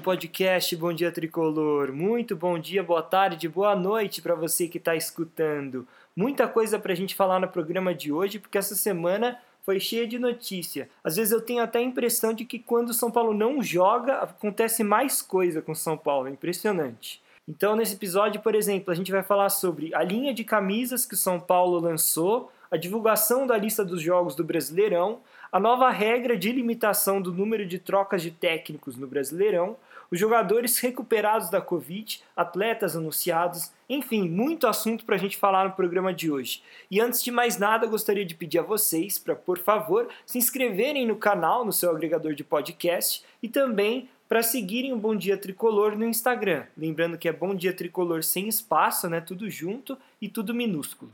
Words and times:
podcast 0.00 0.74
Bom 0.76 0.92
Dia 0.92 1.12
Tricolor. 1.12 1.92
Muito 1.92 2.34
bom 2.34 2.58
dia, 2.58 2.82
boa 2.82 3.02
tarde, 3.02 3.48
boa 3.48 3.76
noite 3.76 4.22
para 4.22 4.34
você 4.34 4.66
que 4.66 4.78
está 4.78 4.96
escutando. 4.96 5.86
Muita 6.16 6.48
coisa 6.48 6.78
para 6.78 6.92
a 6.92 6.96
gente 6.96 7.14
falar 7.14 7.38
no 7.38 7.46
programa 7.46 7.94
de 7.94 8.10
hoje, 8.10 8.38
porque 8.38 8.58
essa 8.58 8.74
semana 8.74 9.38
foi 9.62 9.78
cheia 9.78 10.06
de 10.06 10.18
notícia. 10.18 10.88
Às 11.04 11.16
vezes 11.16 11.32
eu 11.32 11.40
tenho 11.40 11.62
até 11.62 11.78
a 11.78 11.82
impressão 11.82 12.32
de 12.32 12.44
que 12.44 12.58
quando 12.58 12.88
o 12.88 12.94
São 12.94 13.10
Paulo 13.10 13.34
não 13.34 13.62
joga, 13.62 14.18
acontece 14.18 14.82
mais 14.82 15.20
coisa 15.20 15.60
com 15.60 15.72
o 15.72 15.76
São 15.76 15.96
Paulo. 15.96 16.28
É 16.28 16.30
impressionante. 16.30 17.22
Então, 17.46 17.76
nesse 17.76 17.94
episódio, 17.94 18.40
por 18.40 18.54
exemplo, 18.54 18.90
a 18.90 18.94
gente 18.94 19.12
vai 19.12 19.22
falar 19.22 19.48
sobre 19.50 19.94
a 19.94 20.02
linha 20.02 20.32
de 20.32 20.44
camisas 20.44 21.04
que 21.04 21.14
o 21.14 21.18
São 21.18 21.38
Paulo 21.38 21.78
lançou, 21.78 22.50
a 22.70 22.76
divulgação 22.76 23.46
da 23.46 23.56
lista 23.56 23.84
dos 23.84 24.00
jogos 24.00 24.34
do 24.34 24.44
Brasileirão, 24.44 25.18
a 25.52 25.58
nova 25.58 25.90
regra 25.90 26.36
de 26.36 26.52
limitação 26.52 27.20
do 27.20 27.32
número 27.32 27.66
de 27.66 27.78
trocas 27.78 28.22
de 28.22 28.30
técnicos 28.30 28.96
no 28.96 29.06
Brasileirão, 29.06 29.76
os 30.10 30.18
jogadores 30.18 30.78
recuperados 30.78 31.50
da 31.50 31.60
Covid, 31.60 32.22
atletas 32.34 32.96
anunciados, 32.96 33.72
enfim, 33.88 34.28
muito 34.28 34.66
assunto 34.66 35.04
para 35.04 35.16
a 35.16 35.18
gente 35.18 35.36
falar 35.36 35.68
no 35.68 35.74
programa 35.74 36.12
de 36.12 36.30
hoje. 36.30 36.62
E 36.90 37.00
antes 37.00 37.22
de 37.22 37.30
mais 37.30 37.58
nada, 37.58 37.86
gostaria 37.86 38.24
de 38.24 38.34
pedir 38.34 38.58
a 38.58 38.62
vocês 38.62 39.18
para, 39.18 39.36
por 39.36 39.58
favor, 39.58 40.08
se 40.26 40.38
inscreverem 40.38 41.06
no 41.06 41.16
canal, 41.16 41.64
no 41.64 41.72
seu 41.72 41.90
agregador 41.90 42.34
de 42.34 42.44
podcast 42.44 43.24
e 43.42 43.48
também 43.48 44.08
para 44.28 44.44
seguirem 44.44 44.92
o 44.92 44.96
Bom 44.96 45.16
Dia 45.16 45.36
Tricolor 45.36 45.96
no 45.96 46.04
Instagram. 46.04 46.64
Lembrando 46.76 47.18
que 47.18 47.28
é 47.28 47.32
Bom 47.32 47.52
Dia 47.52 47.72
Tricolor 47.72 48.22
sem 48.22 48.46
espaço, 48.46 49.08
né? 49.08 49.20
Tudo 49.20 49.50
junto 49.50 49.98
e 50.22 50.28
tudo 50.28 50.54
minúsculo. 50.54 51.12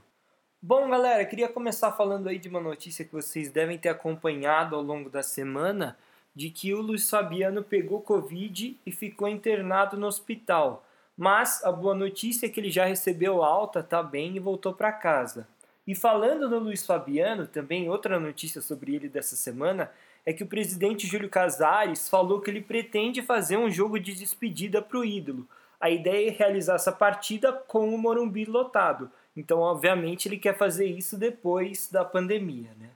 Bom, 0.61 0.91
galera, 0.91 1.25
queria 1.25 1.49
começar 1.49 1.93
falando 1.93 2.29
aí 2.29 2.39
de 2.39 2.49
uma 2.49 2.61
notícia 2.61 3.05
que 3.05 3.13
vocês 3.13 3.51
devem 3.51 3.79
ter 3.79 3.89
acompanhado 3.89 4.75
ao 4.75 4.83
longo 4.83 5.09
da 5.09 5.23
semana, 5.23 5.97
de 6.37 6.51
que 6.51 6.75
o 6.75 6.83
Luiz 6.83 7.09
Fabiano 7.09 7.63
pegou 7.63 8.03
Covid 8.03 8.79
e 8.85 8.93
ficou 8.93 9.27
internado 9.27 9.97
no 9.97 10.07
hospital. 10.07 10.87
Mas 11.17 11.65
a 11.65 11.73
boa 11.73 11.95
notícia 11.95 12.45
é 12.45 12.49
que 12.51 12.61
ele 12.61 12.71
já 12.71 12.85
recebeu 12.85 13.43
alta, 13.43 13.83
tá 13.83 14.03
bem 14.03 14.37
e 14.37 14.39
voltou 14.39 14.75
para 14.75 14.93
casa. 14.93 15.49
E 15.87 15.95
falando 15.95 16.51
no 16.51 16.59
Luiz 16.59 16.85
Fabiano, 16.85 17.47
também 17.47 17.89
outra 17.89 18.21
notícia 18.21 18.61
sobre 18.61 18.95
ele 18.95 19.09
dessa 19.09 19.35
semana 19.35 19.91
é 20.27 20.33
que 20.33 20.43
o 20.43 20.47
presidente 20.47 21.07
Júlio 21.07 21.31
Casares 21.31 22.07
falou 22.07 22.41
que 22.41 22.51
ele 22.51 22.61
pretende 22.61 23.23
fazer 23.23 23.57
um 23.57 23.71
jogo 23.71 23.99
de 23.99 24.13
despedida 24.13 24.83
para 24.83 24.99
o 24.99 25.05
ídolo. 25.05 25.49
A 25.81 25.89
ideia 25.89 26.29
é 26.29 26.33
realizar 26.33 26.75
essa 26.75 26.93
partida 26.93 27.51
com 27.51 27.95
o 27.95 27.97
Morumbi 27.97 28.45
lotado. 28.45 29.11
Então, 29.35 29.61
obviamente, 29.61 30.29
ele 30.29 30.37
quer 30.37 30.59
fazer 30.59 30.87
isso 30.87 31.17
depois 31.17 31.89
da 31.91 32.05
pandemia, 32.05 32.73
né? 32.79 32.91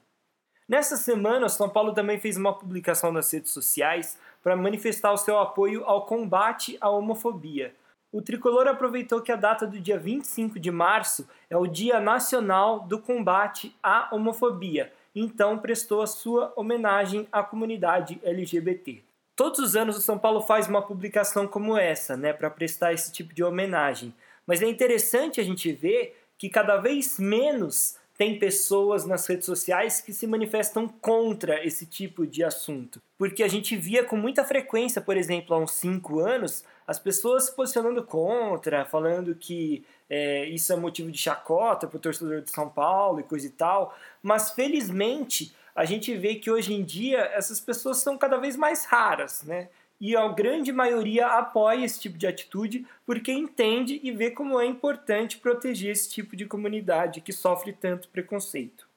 Nessa 0.71 0.97
semana, 0.97 1.47
o 1.47 1.51
São 1.51 1.69
Paulo 1.69 1.93
também 1.93 2.21
fez 2.21 2.37
uma 2.37 2.57
publicação 2.57 3.11
nas 3.11 3.33
redes 3.33 3.51
sociais 3.51 4.17
para 4.41 4.55
manifestar 4.55 5.13
o 5.13 5.17
seu 5.17 5.37
apoio 5.37 5.83
ao 5.85 6.07
combate 6.07 6.79
à 6.81 6.89
homofobia. 6.89 7.75
O 8.13 8.23
tricolor 8.23 8.69
aproveitou 8.69 9.21
que 9.21 9.33
a 9.33 9.37
data 9.37 9.67
do 9.67 9.81
dia 9.81 9.99
25 9.99 10.61
de 10.61 10.71
março 10.71 11.29
é 11.51 11.57
o 11.57 11.67
Dia 11.67 11.99
Nacional 11.99 12.79
do 12.79 13.01
Combate 13.01 13.75
à 13.83 14.15
Homofobia, 14.15 14.93
então 15.13 15.59
prestou 15.59 16.03
a 16.03 16.07
sua 16.07 16.53
homenagem 16.55 17.27
à 17.33 17.43
comunidade 17.43 18.21
LGBT. 18.23 19.03
Todos 19.35 19.59
os 19.59 19.75
anos 19.75 19.97
o 19.97 20.01
São 20.01 20.21
Paulo 20.21 20.41
faz 20.41 20.69
uma 20.69 20.83
publicação 20.83 21.49
como 21.49 21.77
essa, 21.77 22.17
né, 22.17 22.33
para 22.33 22.49
prestar 22.49 22.93
esse 22.93 23.11
tipo 23.11 23.35
de 23.35 23.43
homenagem. 23.43 24.15
Mas 24.47 24.63
é 24.63 24.69
interessante 24.69 25.41
a 25.41 25.45
gente 25.45 25.73
ver 25.73 26.17
que 26.39 26.49
cada 26.49 26.77
vez 26.77 27.19
menos 27.19 27.99
tem 28.21 28.39
pessoas 28.39 29.07
nas 29.07 29.27
redes 29.27 29.47
sociais 29.47 30.03
que 30.03 30.13
se 30.13 30.27
manifestam 30.27 30.87
contra 30.87 31.67
esse 31.67 31.87
tipo 31.87 32.27
de 32.27 32.45
assunto. 32.45 33.01
Porque 33.17 33.43
a 33.43 33.49
gente 33.49 33.75
via 33.75 34.05
com 34.05 34.15
muita 34.15 34.45
frequência, 34.45 35.01
por 35.01 35.17
exemplo, 35.17 35.57
há 35.57 35.59
uns 35.59 35.73
5 35.73 36.21
anos, 36.21 36.63
as 36.87 36.99
pessoas 36.99 37.45
se 37.45 37.57
posicionando 37.57 38.05
contra, 38.05 38.85
falando 38.85 39.35
que 39.35 39.87
é, 40.11 40.45
isso 40.51 40.71
é 40.71 40.77
motivo 40.77 41.11
de 41.11 41.17
chacota 41.17 41.87
para 41.87 41.97
o 41.97 41.99
torcedor 41.99 42.43
de 42.43 42.51
São 42.51 42.69
Paulo 42.69 43.21
e 43.21 43.23
coisa 43.23 43.47
e 43.47 43.51
tal. 43.51 43.97
Mas 44.23 44.51
felizmente 44.51 45.57
a 45.75 45.87
gente 45.87 46.15
vê 46.15 46.35
que 46.35 46.51
hoje 46.51 46.75
em 46.75 46.85
dia 46.85 47.21
essas 47.33 47.59
pessoas 47.59 48.03
são 48.03 48.19
cada 48.19 48.37
vez 48.37 48.55
mais 48.55 48.85
raras, 48.85 49.45
né? 49.45 49.71
E 50.01 50.17
a 50.17 50.27
grande 50.29 50.73
maioria 50.73 51.27
apoia 51.27 51.85
esse 51.85 52.01
tipo 52.01 52.17
de 52.17 52.27
atitude 52.27 52.87
porque 53.05 53.31
entende 53.31 54.01
e 54.03 54.11
vê 54.11 54.31
como 54.31 54.59
é 54.59 54.65
importante 54.65 55.39
proteger 55.39 55.93
esse 55.93 56.09
tipo 56.09 56.35
de 56.35 56.47
comunidade 56.47 57.21
que 57.21 57.33
sofre 57.33 57.73
tanto 57.73 58.09
preconceito. 58.09 58.89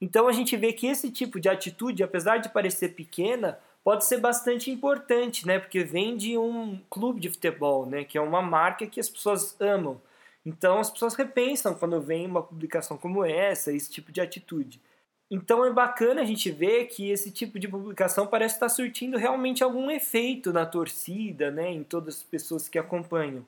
Então 0.00 0.26
a 0.26 0.32
gente 0.32 0.56
vê 0.56 0.72
que 0.72 0.86
esse 0.86 1.10
tipo 1.10 1.38
de 1.38 1.48
atitude, 1.48 2.02
apesar 2.02 2.38
de 2.38 2.48
parecer 2.48 2.94
pequena, 2.94 3.60
pode 3.84 4.04
ser 4.04 4.18
bastante 4.18 4.70
importante, 4.70 5.46
né? 5.46 5.58
Porque 5.58 5.84
vem 5.84 6.16
de 6.16 6.36
um 6.36 6.80
clube 6.88 7.20
de 7.20 7.30
futebol, 7.30 7.86
né? 7.86 8.02
Que 8.02 8.18
é 8.18 8.20
uma 8.20 8.42
marca 8.42 8.86
que 8.86 8.98
as 8.98 9.08
pessoas 9.08 9.56
amam. 9.60 10.00
Então 10.44 10.78
as 10.78 10.90
pessoas 10.90 11.14
repensam 11.14 11.74
quando 11.74 12.00
vem 12.00 12.26
uma 12.26 12.42
publicação 12.42 12.96
como 12.96 13.24
essa, 13.24 13.72
esse 13.72 13.90
tipo 13.90 14.10
de 14.10 14.20
atitude. 14.20 14.80
Então 15.30 15.64
é 15.64 15.72
bacana 15.72 16.22
a 16.22 16.24
gente 16.24 16.50
ver 16.50 16.86
que 16.86 17.08
esse 17.10 17.30
tipo 17.30 17.58
de 17.58 17.68
publicação 17.68 18.26
parece 18.26 18.56
estar 18.56 18.68
surtindo 18.68 19.16
realmente 19.16 19.62
algum 19.62 19.88
efeito 19.88 20.52
na 20.52 20.66
torcida, 20.66 21.52
né, 21.52 21.70
em 21.70 21.84
todas 21.84 22.16
as 22.16 22.22
pessoas 22.22 22.68
que 22.68 22.78
acompanham. 22.78 23.46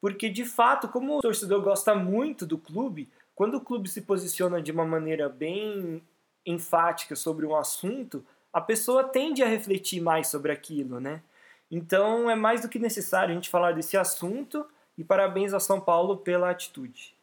Porque 0.00 0.28
de 0.28 0.44
fato, 0.44 0.88
como 0.88 1.16
o 1.16 1.22
torcedor 1.22 1.62
gosta 1.62 1.94
muito 1.94 2.44
do 2.44 2.58
clube, 2.58 3.08
quando 3.34 3.54
o 3.54 3.60
clube 3.60 3.88
se 3.88 4.02
posiciona 4.02 4.60
de 4.60 4.70
uma 4.70 4.84
maneira 4.84 5.28
bem 5.28 6.02
enfática 6.44 7.16
sobre 7.16 7.46
um 7.46 7.56
assunto, 7.56 8.24
a 8.52 8.60
pessoa 8.60 9.04
tende 9.04 9.42
a 9.42 9.46
refletir 9.46 10.02
mais 10.02 10.28
sobre 10.28 10.52
aquilo, 10.52 11.00
né? 11.00 11.22
Então 11.70 12.28
é 12.28 12.34
mais 12.34 12.60
do 12.60 12.68
que 12.68 12.78
necessário 12.78 13.32
a 13.32 13.34
gente 13.34 13.48
falar 13.48 13.72
desse 13.72 13.96
assunto 13.96 14.66
e 14.98 15.02
parabéns 15.02 15.54
ao 15.54 15.60
São 15.60 15.80
Paulo 15.80 16.18
pela 16.18 16.50
atitude. 16.50 17.14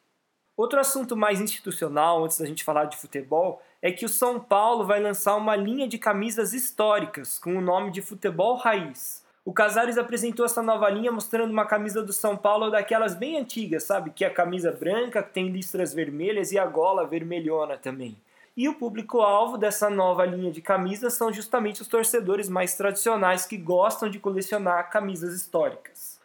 Outro 0.57 0.79
assunto 0.79 1.15
mais 1.15 1.39
institucional, 1.39 2.25
antes 2.25 2.39
da 2.39 2.45
gente 2.45 2.63
falar 2.63 2.85
de 2.85 2.97
futebol, 2.97 3.61
é 3.81 3.91
que 3.91 4.05
o 4.05 4.09
São 4.09 4.39
Paulo 4.39 4.85
vai 4.85 4.99
lançar 4.99 5.35
uma 5.35 5.55
linha 5.55 5.87
de 5.87 5.97
camisas 5.97 6.53
históricas 6.53 7.39
com 7.39 7.55
o 7.55 7.61
nome 7.61 7.91
de 7.91 8.01
Futebol 8.01 8.55
Raiz. 8.57 9.23
O 9.45 9.53
Casares 9.53 9.97
apresentou 9.97 10.45
essa 10.45 10.61
nova 10.61 10.89
linha 10.89 11.11
mostrando 11.11 11.51
uma 11.51 11.65
camisa 11.65 12.03
do 12.03 12.11
São 12.11 12.35
Paulo 12.35 12.69
daquelas 12.69 13.15
bem 13.15 13.37
antigas, 13.37 13.83
sabe? 13.83 14.11
Que 14.11 14.25
é 14.25 14.27
a 14.27 14.33
camisa 14.33 14.71
branca, 14.71 15.23
que 15.23 15.33
tem 15.33 15.47
listras 15.47 15.93
vermelhas 15.93 16.51
e 16.51 16.59
a 16.59 16.65
gola 16.65 17.07
vermelhona 17.07 17.77
também. 17.77 18.17
E 18.55 18.67
o 18.67 18.75
público-alvo 18.75 19.57
dessa 19.57 19.89
nova 19.89 20.25
linha 20.25 20.51
de 20.51 20.61
camisas 20.61 21.13
são 21.13 21.31
justamente 21.31 21.81
os 21.81 21.87
torcedores 21.87 22.49
mais 22.49 22.75
tradicionais 22.75 23.45
que 23.45 23.57
gostam 23.57 24.09
de 24.09 24.19
colecionar 24.19 24.89
camisas 24.89 25.33
históricas. 25.33 26.19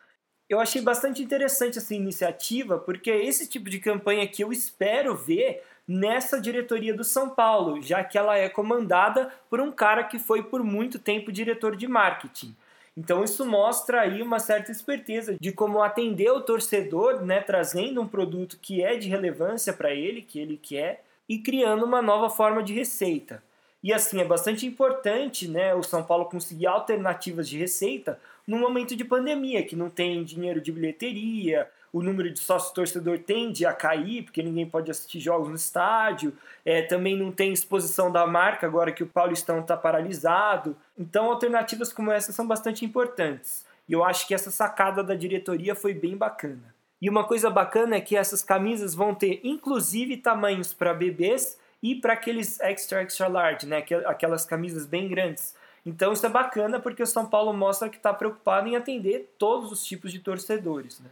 Eu 0.48 0.60
achei 0.60 0.82
bastante 0.82 1.22
interessante 1.22 1.78
essa 1.78 1.94
iniciativa, 1.94 2.78
porque 2.78 3.10
esse 3.10 3.48
tipo 3.48 3.70
de 3.70 3.78
campanha 3.78 4.26
que 4.26 4.42
eu 4.42 4.52
espero 4.52 5.16
ver 5.16 5.62
nessa 5.86 6.40
diretoria 6.40 6.94
do 6.94 7.04
São 7.04 7.30
Paulo, 7.30 7.80
já 7.82 8.02
que 8.02 8.16
ela 8.16 8.36
é 8.36 8.48
comandada 8.48 9.32
por 9.50 9.60
um 9.60 9.70
cara 9.70 10.04
que 10.04 10.18
foi 10.18 10.42
por 10.42 10.62
muito 10.62 10.98
tempo 10.98 11.30
diretor 11.30 11.76
de 11.76 11.86
marketing. 11.86 12.56
Então 12.96 13.24
isso 13.24 13.44
mostra 13.44 14.02
aí 14.02 14.22
uma 14.22 14.38
certa 14.38 14.70
esperteza 14.70 15.36
de 15.40 15.52
como 15.52 15.82
atender 15.82 16.30
o 16.30 16.40
torcedor, 16.40 17.22
né, 17.24 17.40
trazendo 17.40 18.00
um 18.00 18.06
produto 18.06 18.58
que 18.62 18.82
é 18.82 18.96
de 18.96 19.08
relevância 19.08 19.72
para 19.72 19.92
ele, 19.92 20.22
que 20.22 20.38
ele 20.38 20.56
quer, 20.56 21.04
e 21.28 21.38
criando 21.38 21.84
uma 21.84 22.00
nova 22.00 22.30
forma 22.30 22.62
de 22.62 22.72
receita. 22.72 23.42
E 23.82 23.92
assim, 23.92 24.20
é 24.20 24.24
bastante 24.24 24.64
importante 24.64 25.48
né, 25.48 25.74
o 25.74 25.82
São 25.82 26.02
Paulo 26.02 26.26
conseguir 26.26 26.66
alternativas 26.66 27.48
de 27.48 27.58
receita 27.58 28.18
num 28.46 28.58
momento 28.58 28.94
de 28.94 29.04
pandemia, 29.04 29.64
que 29.64 29.76
não 29.76 29.90
tem 29.90 30.22
dinheiro 30.22 30.60
de 30.60 30.70
bilheteria, 30.70 31.68
o 31.94 32.02
número 32.02 32.28
de 32.28 32.40
sócios 32.40 32.72
torcedor 32.72 33.20
tende 33.20 33.64
a 33.64 33.72
cair, 33.72 34.24
porque 34.24 34.42
ninguém 34.42 34.66
pode 34.66 34.90
assistir 34.90 35.20
jogos 35.20 35.48
no 35.48 35.54
estádio, 35.54 36.36
é, 36.64 36.82
também 36.82 37.16
não 37.16 37.30
tem 37.30 37.52
exposição 37.52 38.10
da 38.10 38.26
marca 38.26 38.66
agora 38.66 38.90
que 38.90 39.04
o 39.04 39.06
Paulistão 39.06 39.60
está 39.60 39.76
paralisado. 39.76 40.76
Então, 40.98 41.30
alternativas 41.30 41.92
como 41.92 42.10
essa 42.10 42.32
são 42.32 42.48
bastante 42.48 42.84
importantes. 42.84 43.64
E 43.88 43.92
eu 43.92 44.02
acho 44.02 44.26
que 44.26 44.34
essa 44.34 44.50
sacada 44.50 45.04
da 45.04 45.14
diretoria 45.14 45.76
foi 45.76 45.94
bem 45.94 46.16
bacana. 46.16 46.74
E 47.00 47.08
uma 47.08 47.22
coisa 47.22 47.48
bacana 47.48 47.94
é 47.94 48.00
que 48.00 48.16
essas 48.16 48.42
camisas 48.42 48.92
vão 48.92 49.14
ter 49.14 49.40
inclusive 49.44 50.16
tamanhos 50.16 50.74
para 50.74 50.92
bebês 50.92 51.56
e 51.80 51.94
para 51.94 52.14
aqueles 52.14 52.58
extra 52.58 53.02
extra 53.02 53.28
large, 53.28 53.66
né? 53.66 53.84
Aquelas 54.06 54.44
camisas 54.44 54.84
bem 54.84 55.06
grandes. 55.06 55.54
Então 55.86 56.12
isso 56.12 56.26
é 56.26 56.30
bacana 56.30 56.80
porque 56.80 57.02
o 57.02 57.06
São 57.06 57.26
Paulo 57.26 57.52
mostra 57.52 57.88
que 57.88 57.98
está 57.98 58.12
preocupado 58.12 58.66
em 58.66 58.74
atender 58.74 59.32
todos 59.38 59.70
os 59.70 59.84
tipos 59.84 60.10
de 60.10 60.18
torcedores, 60.18 60.98
né? 60.98 61.10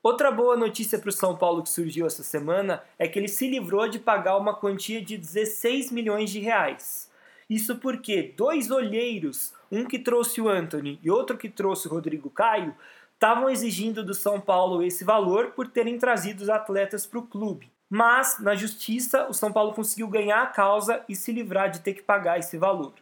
Outra 0.00 0.30
boa 0.30 0.56
notícia 0.56 0.96
para 0.96 1.08
o 1.08 1.12
São 1.12 1.36
Paulo 1.36 1.62
que 1.62 1.68
surgiu 1.68 2.06
essa 2.06 2.22
semana 2.22 2.84
é 2.96 3.08
que 3.08 3.18
ele 3.18 3.26
se 3.26 3.48
livrou 3.48 3.88
de 3.88 3.98
pagar 3.98 4.36
uma 4.36 4.54
quantia 4.54 5.02
de 5.02 5.18
16 5.18 5.90
milhões 5.90 6.30
de 6.30 6.38
reais. 6.38 7.10
Isso 7.50 7.76
porque 7.76 8.34
dois 8.36 8.70
olheiros, 8.70 9.52
um 9.72 9.84
que 9.84 9.98
trouxe 9.98 10.40
o 10.40 10.48
Anthony 10.48 11.00
e 11.02 11.10
outro 11.10 11.36
que 11.36 11.48
trouxe 11.48 11.88
o 11.88 11.90
Rodrigo 11.90 12.30
Caio, 12.30 12.76
estavam 13.14 13.50
exigindo 13.50 14.04
do 14.04 14.14
São 14.14 14.40
Paulo 14.40 14.84
esse 14.84 15.02
valor 15.02 15.50
por 15.50 15.66
terem 15.66 15.98
trazido 15.98 16.42
os 16.42 16.48
atletas 16.48 17.04
para 17.04 17.18
o 17.18 17.26
clube. 17.26 17.68
Mas, 17.90 18.38
na 18.38 18.54
justiça, 18.54 19.26
o 19.28 19.34
São 19.34 19.52
Paulo 19.52 19.72
conseguiu 19.72 20.06
ganhar 20.06 20.42
a 20.42 20.46
causa 20.46 21.02
e 21.08 21.16
se 21.16 21.32
livrar 21.32 21.70
de 21.70 21.80
ter 21.80 21.94
que 21.94 22.02
pagar 22.02 22.38
esse 22.38 22.56
valor. 22.56 22.92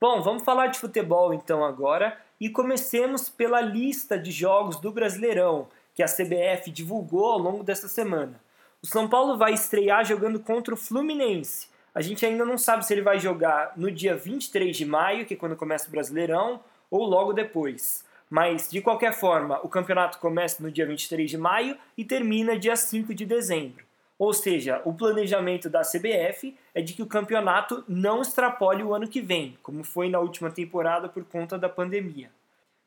Bom, 0.00 0.22
vamos 0.22 0.44
falar 0.44 0.68
de 0.68 0.78
futebol 0.78 1.34
então 1.34 1.62
agora 1.62 2.18
e 2.40 2.48
comecemos 2.48 3.28
pela 3.28 3.60
lista 3.60 4.18
de 4.18 4.30
jogos 4.30 4.80
do 4.80 4.90
Brasileirão 4.90 5.68
que 5.94 6.02
a 6.02 6.06
CBF 6.06 6.70
divulgou 6.70 7.26
ao 7.26 7.38
longo 7.38 7.62
dessa 7.62 7.88
semana. 7.88 8.40
O 8.82 8.86
São 8.86 9.08
Paulo 9.08 9.36
vai 9.36 9.52
estrear 9.52 10.04
jogando 10.04 10.40
contra 10.40 10.74
o 10.74 10.76
Fluminense. 10.76 11.68
A 11.94 12.00
gente 12.00 12.24
ainda 12.24 12.44
não 12.44 12.56
sabe 12.56 12.86
se 12.86 12.92
ele 12.94 13.02
vai 13.02 13.18
jogar 13.20 13.74
no 13.76 13.90
dia 13.90 14.16
23 14.16 14.76
de 14.76 14.86
maio, 14.86 15.26
que 15.26 15.34
é 15.34 15.36
quando 15.36 15.56
começa 15.56 15.88
o 15.88 15.90
Brasileirão, 15.90 16.60
ou 16.90 17.04
logo 17.04 17.32
depois. 17.32 18.04
Mas, 18.28 18.70
de 18.70 18.80
qualquer 18.80 19.12
forma, 19.12 19.60
o 19.62 19.68
campeonato 19.68 20.18
começa 20.18 20.62
no 20.62 20.70
dia 20.70 20.86
23 20.86 21.30
de 21.30 21.36
maio 21.36 21.76
e 21.96 22.04
termina 22.04 22.58
dia 22.58 22.74
5 22.74 23.14
de 23.14 23.26
dezembro. 23.26 23.84
Ou 24.18 24.32
seja, 24.32 24.80
o 24.84 24.94
planejamento 24.94 25.68
da 25.68 25.82
CBF 25.82 26.56
é 26.74 26.80
de 26.80 26.94
que 26.94 27.02
o 27.02 27.06
campeonato 27.06 27.84
não 27.86 28.22
extrapole 28.22 28.82
o 28.82 28.94
ano 28.94 29.06
que 29.06 29.20
vem, 29.20 29.58
como 29.62 29.84
foi 29.84 30.08
na 30.08 30.18
última 30.18 30.50
temporada 30.50 31.08
por 31.08 31.24
conta 31.24 31.58
da 31.58 31.68
pandemia. 31.68 32.30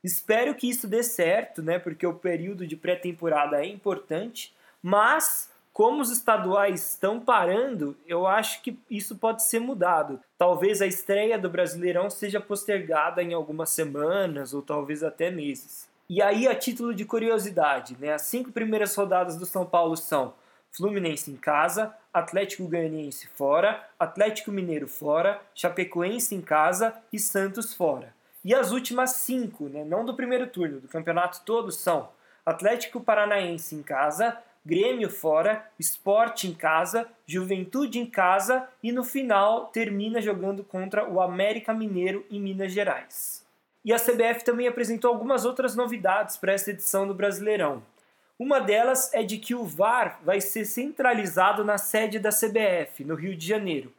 Espero 0.06 0.54
que 0.54 0.70
isso 0.70 0.88
dê 0.88 1.02
certo, 1.02 1.64
né, 1.64 1.80
porque 1.80 2.06
o 2.06 2.14
período 2.14 2.68
de 2.68 2.76
pré-temporada 2.76 3.58
é 3.58 3.66
importante, 3.66 4.54
mas 4.80 5.50
como 5.74 6.00
os 6.00 6.12
estaduais 6.12 6.92
estão 6.92 7.20
parando, 7.20 7.98
eu 8.06 8.28
acho 8.28 8.62
que 8.62 8.78
isso 8.88 9.16
pode 9.16 9.42
ser 9.42 9.60
mudado. 9.60 10.20
Talvez 10.38 10.80
a 10.80 10.86
estreia 10.86 11.40
do 11.40 11.50
Brasileirão 11.50 12.08
seja 12.12 12.40
postergada 12.40 13.24
em 13.24 13.34
algumas 13.34 13.72
semanas 13.72 14.54
ou 14.54 14.62
talvez 14.62 15.02
até 15.02 15.32
meses. 15.32 15.90
E 16.08 16.22
aí, 16.22 16.48
a 16.48 16.54
título 16.54 16.94
de 16.94 17.04
curiosidade, 17.04 17.98
né, 18.00 18.14
as 18.14 18.22
cinco 18.22 18.52
primeiras 18.52 18.96
rodadas 18.96 19.38
do 19.38 19.46
São 19.48 19.66
Paulo 19.66 19.98
são 19.98 20.36
Fluminense 20.72 21.32
em 21.32 21.36
casa, 21.36 21.92
Atlético 22.14 22.68
Goianiense 22.68 23.28
fora, 23.30 23.84
Atlético 23.98 24.52
Mineiro 24.52 24.88
fora, 24.88 25.42
Chapecoense 25.56 26.36
em 26.36 26.42
casa 26.42 26.94
e 27.12 27.18
Santos 27.18 27.74
fora. 27.74 28.15
E 28.46 28.54
as 28.54 28.72
últimas 28.72 29.14
cinco, 29.14 29.68
né, 29.68 29.84
não 29.84 30.06
do 30.06 30.16
primeiro 30.16 30.46
turno, 30.46 30.80
do 30.80 30.88
campeonato 30.88 31.42
todo, 31.44 31.72
são 31.72 32.10
Atlético 32.46 33.02
Paranaense 33.02 33.74
em 33.74 33.82
casa, 33.82 34.38
Grêmio 34.64 35.10
fora, 35.10 35.68
Esporte 35.80 36.48
em 36.48 36.54
casa, 36.54 37.08
Juventude 37.26 37.98
em 37.98 38.06
casa 38.06 38.70
e 38.84 38.92
no 38.92 39.04
final 39.04 39.66
termina 39.68 40.22
jogando 40.22 40.64
contra 40.64 41.10
o 41.10 41.20
América 41.20 41.74
Mineiro 41.74 42.24
em 42.30 42.40
Minas 42.40 42.72
Gerais. 42.72 43.44
E 43.84 43.92
a 43.92 43.98
CBF 43.98 44.44
também 44.44 44.68
apresentou 44.68 45.10
algumas 45.10 45.44
outras 45.44 45.76
novidades 45.76 46.38
para 46.38 46.54
essa 46.54 46.70
edição 46.70 47.08
do 47.08 47.16
Brasileirão. 47.16 47.82
Uma 48.38 48.60
delas 48.60 49.12
é 49.12 49.24
de 49.24 49.40
que 49.40 49.56
o 49.56 49.64
VAR 49.64 50.20
vai 50.24 50.40
ser 50.40 50.66
centralizado 50.66 51.64
na 51.64 51.80
sede 51.80 52.20
da 52.20 52.30
CBF, 52.30 53.04
no 53.04 53.16
Rio 53.16 53.36
de 53.36 53.48
Janeiro. 53.48 53.92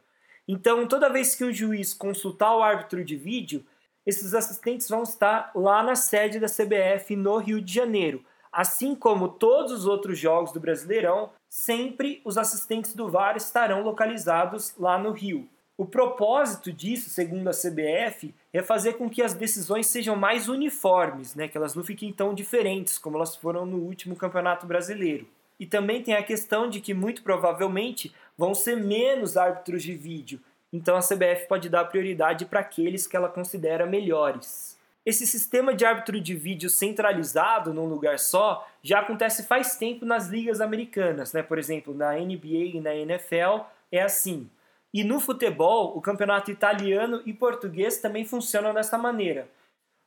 Então, 0.47 0.87
toda 0.87 1.09
vez 1.09 1.35
que 1.35 1.43
um 1.43 1.51
juiz 1.51 1.93
consultar 1.93 2.55
o 2.55 2.63
árbitro 2.63 3.03
de 3.03 3.17
vídeo, 3.17 3.65
esses 4.07 4.33
assistentes 4.33 4.87
vão 4.87 5.03
estar 5.03 5.51
lá 5.53 5.83
na 5.83 5.93
sede 5.93 6.39
da 6.39 6.47
CBF 6.47 7.13
no 7.17 7.35
Rio 7.39 7.61
de 7.61 7.73
Janeiro. 7.73 8.23
Assim 8.49 8.95
como 8.95 9.27
todos 9.27 9.73
os 9.73 9.85
outros 9.85 10.17
jogos 10.17 10.53
do 10.53 10.61
Brasileirão, 10.61 11.31
sempre 11.49 12.21
os 12.23 12.37
assistentes 12.37 12.95
do 12.95 13.09
VAR 13.09 13.35
estarão 13.35 13.83
localizados 13.83 14.73
lá 14.79 14.97
no 14.97 15.11
Rio. 15.11 15.49
O 15.77 15.85
propósito 15.85 16.71
disso, 16.71 17.09
segundo 17.09 17.49
a 17.49 17.51
CBF, 17.51 18.33
é 18.53 18.63
fazer 18.63 18.93
com 18.93 19.09
que 19.09 19.21
as 19.21 19.33
decisões 19.33 19.87
sejam 19.87 20.15
mais 20.15 20.47
uniformes, 20.47 21.35
né? 21.35 21.49
que 21.49 21.57
elas 21.57 21.75
não 21.75 21.83
fiquem 21.83 22.13
tão 22.13 22.33
diferentes 22.33 22.97
como 22.97 23.17
elas 23.17 23.35
foram 23.35 23.65
no 23.65 23.77
último 23.77 24.15
Campeonato 24.15 24.65
Brasileiro. 24.65 25.27
E 25.59 25.65
também 25.65 26.01
tem 26.01 26.15
a 26.15 26.23
questão 26.23 26.69
de 26.69 26.79
que 26.79 26.93
muito 26.93 27.23
provavelmente 27.23 28.13
vão 28.37 28.55
ser 28.55 28.77
menos 28.77 29.35
árbitros 29.35 29.83
de 29.83 29.93
vídeo, 29.93 30.39
então 30.71 30.95
a 30.95 31.01
CBF 31.01 31.47
pode 31.47 31.69
dar 31.69 31.85
prioridade 31.85 32.45
para 32.45 32.59
aqueles 32.59 33.07
que 33.07 33.15
ela 33.15 33.29
considera 33.29 33.85
melhores. 33.85 34.77
Esse 35.05 35.25
sistema 35.25 35.73
de 35.73 35.85
árbitro 35.85 36.19
de 36.19 36.35
vídeo 36.35 36.69
centralizado 36.69 37.73
num 37.73 37.85
lugar 37.85 38.19
só 38.19 38.67
já 38.83 38.99
acontece 38.99 39.43
faz 39.43 39.77
tempo 39.77 40.05
nas 40.05 40.27
ligas 40.27 40.59
americanas, 40.59 41.31
né? 41.31 41.41
Por 41.41 41.57
exemplo, 41.57 41.93
na 41.93 42.13
NBA 42.13 42.75
e 42.75 42.81
na 42.81 42.93
NFL 42.93 43.63
é 43.89 44.01
assim. 44.01 44.49
E 44.93 45.05
no 45.05 45.19
futebol, 45.21 45.97
o 45.97 46.01
campeonato 46.01 46.51
italiano 46.51 47.21
e 47.25 47.33
português 47.33 47.99
também 47.99 48.25
funcionam 48.25 48.73
dessa 48.73 48.97
maneira. 48.97 49.47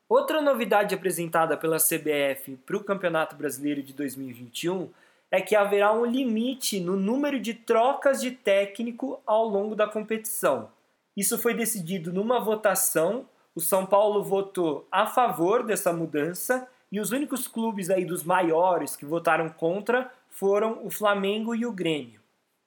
Outra 0.07 0.43
novidade 0.43 0.95
apresentada 0.95 1.57
pela 1.57 1.77
CBF 1.77 2.57
para 2.67 2.77
o 2.77 2.85
Campeonato 2.85 3.37
Brasileiro 3.37 3.83
de 3.83 3.93
2021 3.93 4.91
é 5.31 5.41
que 5.41 5.55
haverá 5.55 5.93
um 5.93 6.05
limite 6.05 6.81
no 6.81 6.97
número 6.97 7.39
de 7.39 7.55
trocas 7.55 8.21
de 8.21 8.33
técnico 8.33 9.21
ao 9.25 9.47
longo 9.47 9.77
da 9.77 9.87
competição. 9.87 10.71
Isso 11.17 11.39
foi 11.39 11.55
decidido 11.55 12.13
numa 12.13 12.41
votação. 12.41 13.27
O 13.55 13.61
São 13.61 13.87
Paulo 13.87 14.25
votou 14.25 14.89
a 14.91 15.07
favor 15.07 15.63
dessa 15.63 15.93
mudança 15.93 16.69
e 16.91 16.99
os 16.99 17.13
únicos 17.13 17.47
clubes 17.47 17.91
aí 17.91 18.05
dos 18.05 18.25
maiores 18.25 18.97
que 18.97 19.05
votaram 19.05 19.49
contra 19.49 20.11
foram 20.29 20.85
o 20.85 20.91
Flamengo 20.91 21.55
e 21.55 21.65
o 21.65 21.73
Grêmio. 21.73 22.21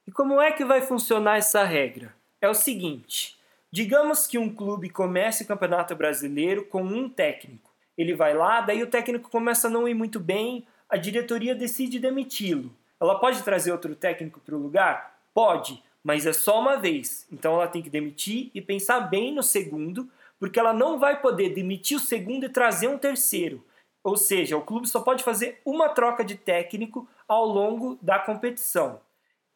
E 0.07 0.11
como 0.11 0.41
é 0.41 0.51
que 0.51 0.65
vai 0.65 0.81
funcionar 0.81 1.37
essa 1.37 1.63
regra? 1.63 2.13
É 2.41 2.49
o 2.49 2.53
seguinte: 2.53 3.37
digamos 3.71 4.27
que 4.27 4.37
um 4.37 4.53
clube 4.53 4.89
comece 4.89 5.43
o 5.43 5.47
Campeonato 5.47 5.95
Brasileiro 5.95 6.65
com 6.65 6.83
um 6.83 7.09
técnico. 7.09 7.71
Ele 7.97 8.13
vai 8.13 8.33
lá, 8.33 8.61
daí 8.61 8.81
o 8.81 8.89
técnico 8.89 9.29
começa 9.29 9.67
a 9.67 9.71
não 9.71 9.87
ir 9.87 9.93
muito 9.93 10.19
bem, 10.19 10.65
a 10.93 10.95
diretoria 10.95 11.55
decide 11.55 11.97
demiti-lo. 11.97 12.71
Ela 13.01 13.17
pode 13.17 13.41
trazer 13.41 13.71
outro 13.71 13.95
técnico 13.95 14.39
para 14.39 14.55
o 14.55 14.59
lugar? 14.59 15.19
Pode, 15.33 15.83
mas 16.03 16.27
é 16.27 16.31
só 16.31 16.61
uma 16.61 16.77
vez. 16.77 17.25
Então 17.31 17.55
ela 17.55 17.67
tem 17.67 17.81
que 17.81 17.89
demitir 17.89 18.51
e 18.53 18.61
pensar 18.61 18.99
bem 18.99 19.33
no 19.33 19.41
segundo, 19.41 20.07
porque 20.39 20.59
ela 20.59 20.71
não 20.71 20.99
vai 20.99 21.19
poder 21.19 21.49
demitir 21.49 21.97
o 21.97 21.99
segundo 21.99 22.45
e 22.45 22.49
trazer 22.49 22.89
um 22.89 22.99
terceiro. 22.99 23.65
Ou 24.03 24.15
seja, 24.15 24.55
o 24.55 24.61
clube 24.61 24.87
só 24.87 25.01
pode 25.01 25.23
fazer 25.23 25.59
uma 25.65 25.89
troca 25.89 26.23
de 26.23 26.35
técnico 26.35 27.09
ao 27.27 27.43
longo 27.43 27.97
da 27.99 28.19
competição. 28.19 29.01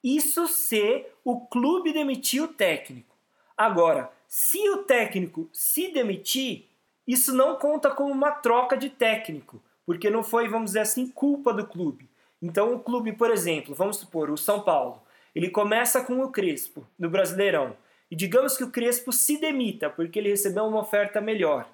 Isso 0.03 0.47
se 0.47 1.05
o 1.23 1.41
clube 1.41 1.93
demitir 1.93 2.41
o 2.41 2.47
técnico. 2.47 3.15
Agora, 3.55 4.11
se 4.27 4.67
o 4.71 4.77
técnico 4.85 5.47
se 5.53 5.91
demitir, 5.93 6.65
isso 7.05 7.31
não 7.31 7.57
conta 7.57 7.91
como 7.91 8.11
uma 8.11 8.31
troca 8.31 8.75
de 8.75 8.89
técnico, 8.89 9.61
porque 9.87 10.09
não 10.09 10.21
foi, 10.21 10.49
vamos 10.49 10.71
dizer 10.71 10.81
assim, 10.81 11.07
culpa 11.07 11.53
do 11.53 11.65
clube. 11.65 12.09
Então, 12.41 12.73
o 12.75 12.79
clube, 12.79 13.13
por 13.13 13.31
exemplo, 13.31 13.73
vamos 13.73 13.97
supor, 13.97 14.29
o 14.29 14.37
São 14.37 14.61
Paulo, 14.61 15.01
ele 15.33 15.49
começa 15.49 16.03
com 16.03 16.19
o 16.21 16.29
Crespo 16.29 16.85
no 16.99 17.09
Brasileirão. 17.09 17.75
E 18.11 18.15
digamos 18.15 18.57
que 18.57 18.65
o 18.65 18.69
Crespo 18.69 19.13
se 19.13 19.39
demita 19.39 19.89
porque 19.89 20.19
ele 20.19 20.29
recebeu 20.29 20.65
uma 20.65 20.81
oferta 20.81 21.21
melhor. 21.21 21.67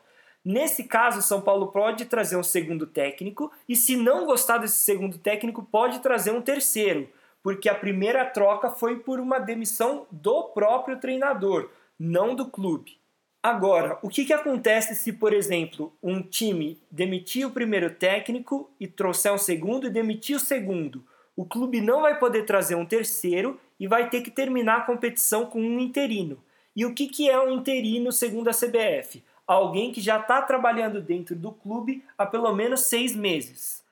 Nesse 0.45 0.83
caso, 0.83 1.19
o 1.19 1.23
São 1.23 1.41
Paulo 1.41 1.71
pode 1.71 2.05
trazer 2.05 2.37
um 2.37 2.43
segundo 2.43 2.85
técnico 2.85 3.51
e, 3.67 3.75
se 3.75 3.95
não 3.95 4.25
gostar 4.25 4.59
desse 4.59 4.77
segundo 4.77 5.17
técnico, 5.17 5.63
pode 5.63 5.99
trazer 5.99 6.31
um 6.31 6.41
terceiro 6.41 7.09
porque 7.43 7.67
a 7.67 7.75
primeira 7.75 8.23
troca 8.23 8.69
foi 8.69 8.99
por 8.99 9.19
uma 9.19 9.37
demissão 9.37 10.07
do 10.09 10.45
próprio 10.45 10.97
treinador, 10.97 11.69
não 11.99 12.33
do 12.33 12.47
clube. 12.47 12.97
Agora, 13.43 13.99
o 14.01 14.07
que, 14.07 14.23
que 14.23 14.31
acontece 14.31 14.95
se, 14.95 15.11
por 15.11 15.33
exemplo, 15.33 15.93
um 16.01 16.21
time 16.21 16.81
demitir 16.89 17.45
o 17.45 17.51
primeiro 17.51 17.89
técnico 17.89 18.71
e 18.79 18.87
trouxer 18.87 19.33
um 19.33 19.37
segundo 19.37 19.85
e 19.85 19.89
demitir 19.89 20.37
o 20.37 20.39
segundo? 20.39 21.03
O 21.35 21.43
clube 21.43 21.81
não 21.81 22.03
vai 22.03 22.17
poder 22.17 22.43
trazer 22.45 22.75
um 22.75 22.85
terceiro 22.85 23.59
e 23.77 23.85
vai 23.85 24.09
ter 24.09 24.21
que 24.21 24.31
terminar 24.31 24.77
a 24.77 24.85
competição 24.85 25.45
com 25.45 25.59
um 25.59 25.77
interino. 25.77 26.41
E 26.73 26.85
o 26.85 26.95
que, 26.95 27.09
que 27.09 27.29
é 27.29 27.37
um 27.37 27.51
interino 27.51 28.13
segundo 28.13 28.47
a 28.47 28.53
CBF? 28.53 29.21
Alguém 29.45 29.91
que 29.91 29.99
já 29.99 30.21
está 30.21 30.41
trabalhando 30.41 31.01
dentro 31.01 31.35
do 31.35 31.51
clube 31.51 32.01
há 32.17 32.25
pelo 32.25 32.53
menos 32.55 32.85
seis 32.85 33.13
meses. 33.13 33.83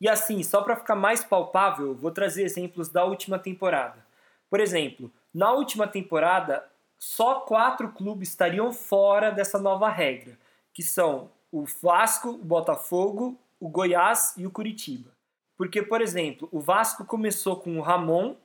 E 0.00 0.08
assim, 0.08 0.42
só 0.42 0.62
para 0.62 0.76
ficar 0.76 0.96
mais 0.96 1.22
palpável, 1.22 1.94
vou 1.94 2.10
trazer 2.10 2.44
exemplos 2.44 2.88
da 2.88 3.04
última 3.04 3.38
temporada. 3.38 4.02
Por 4.48 4.60
exemplo, 4.60 5.12
na 5.32 5.52
última 5.52 5.86
temporada, 5.86 6.64
só 6.98 7.40
quatro 7.40 7.92
clubes 7.92 8.30
estariam 8.30 8.72
fora 8.72 9.30
dessa 9.30 9.58
nova 9.58 9.88
regra, 9.88 10.38
que 10.72 10.82
são 10.82 11.30
o 11.50 11.64
Vasco, 11.82 12.30
o 12.30 12.44
Botafogo, 12.44 13.38
o 13.60 13.68
Goiás 13.68 14.34
e 14.36 14.46
o 14.46 14.50
Curitiba. 14.50 15.10
Porque, 15.56 15.82
por 15.82 16.00
exemplo, 16.00 16.48
o 16.50 16.60
Vasco 16.60 17.04
começou 17.04 17.56
com 17.56 17.78
o 17.78 17.82
Ramon, 17.82 18.36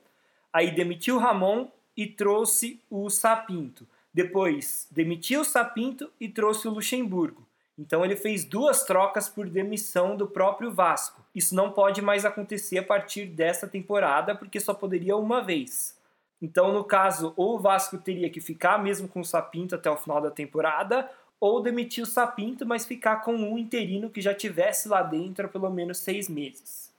aí 0.52 0.70
demitiu 0.70 1.16
o 1.16 1.18
Ramon 1.18 1.68
e 1.96 2.06
trouxe 2.06 2.80
o 2.88 3.10
Sapinto. 3.10 3.86
Depois 4.12 4.86
demitiu 4.90 5.40
o 5.40 5.44
Sapinto 5.44 6.10
e 6.20 6.28
trouxe 6.28 6.68
o 6.68 6.70
Luxemburgo. 6.70 7.46
Então 7.78 8.04
ele 8.04 8.14
fez 8.14 8.44
duas 8.44 8.84
trocas 8.84 9.28
por 9.28 9.48
demissão 9.48 10.16
do 10.16 10.26
próprio 10.26 10.70
Vasco. 10.70 11.24
Isso 11.34 11.54
não 11.54 11.72
pode 11.72 12.02
mais 12.02 12.24
acontecer 12.24 12.78
a 12.78 12.82
partir 12.82 13.26
desta 13.26 13.66
temporada, 13.66 14.34
porque 14.34 14.60
só 14.60 14.74
poderia 14.74 15.16
uma 15.16 15.42
vez. 15.42 15.98
Então, 16.40 16.72
no 16.72 16.84
caso, 16.84 17.34
ou 17.36 17.56
o 17.56 17.58
Vasco 17.58 17.98
teria 17.98 18.30
que 18.30 18.40
ficar 18.40 18.82
mesmo 18.82 19.06
com 19.06 19.20
o 19.20 19.24
Sapinto 19.24 19.74
até 19.74 19.90
o 19.90 19.96
final 19.96 20.20
da 20.20 20.30
temporada, 20.30 21.10
ou 21.38 21.62
demitir 21.62 22.02
o 22.04 22.06
Sapinto, 22.06 22.66
mas 22.66 22.86
ficar 22.86 23.16
com 23.16 23.34
um 23.34 23.58
interino 23.58 24.10
que 24.10 24.20
já 24.20 24.34
tivesse 24.34 24.88
lá 24.88 25.02
dentro 25.02 25.46
há 25.46 25.48
pelo 25.48 25.70
menos 25.70 25.98
seis 25.98 26.28
meses. 26.28 26.90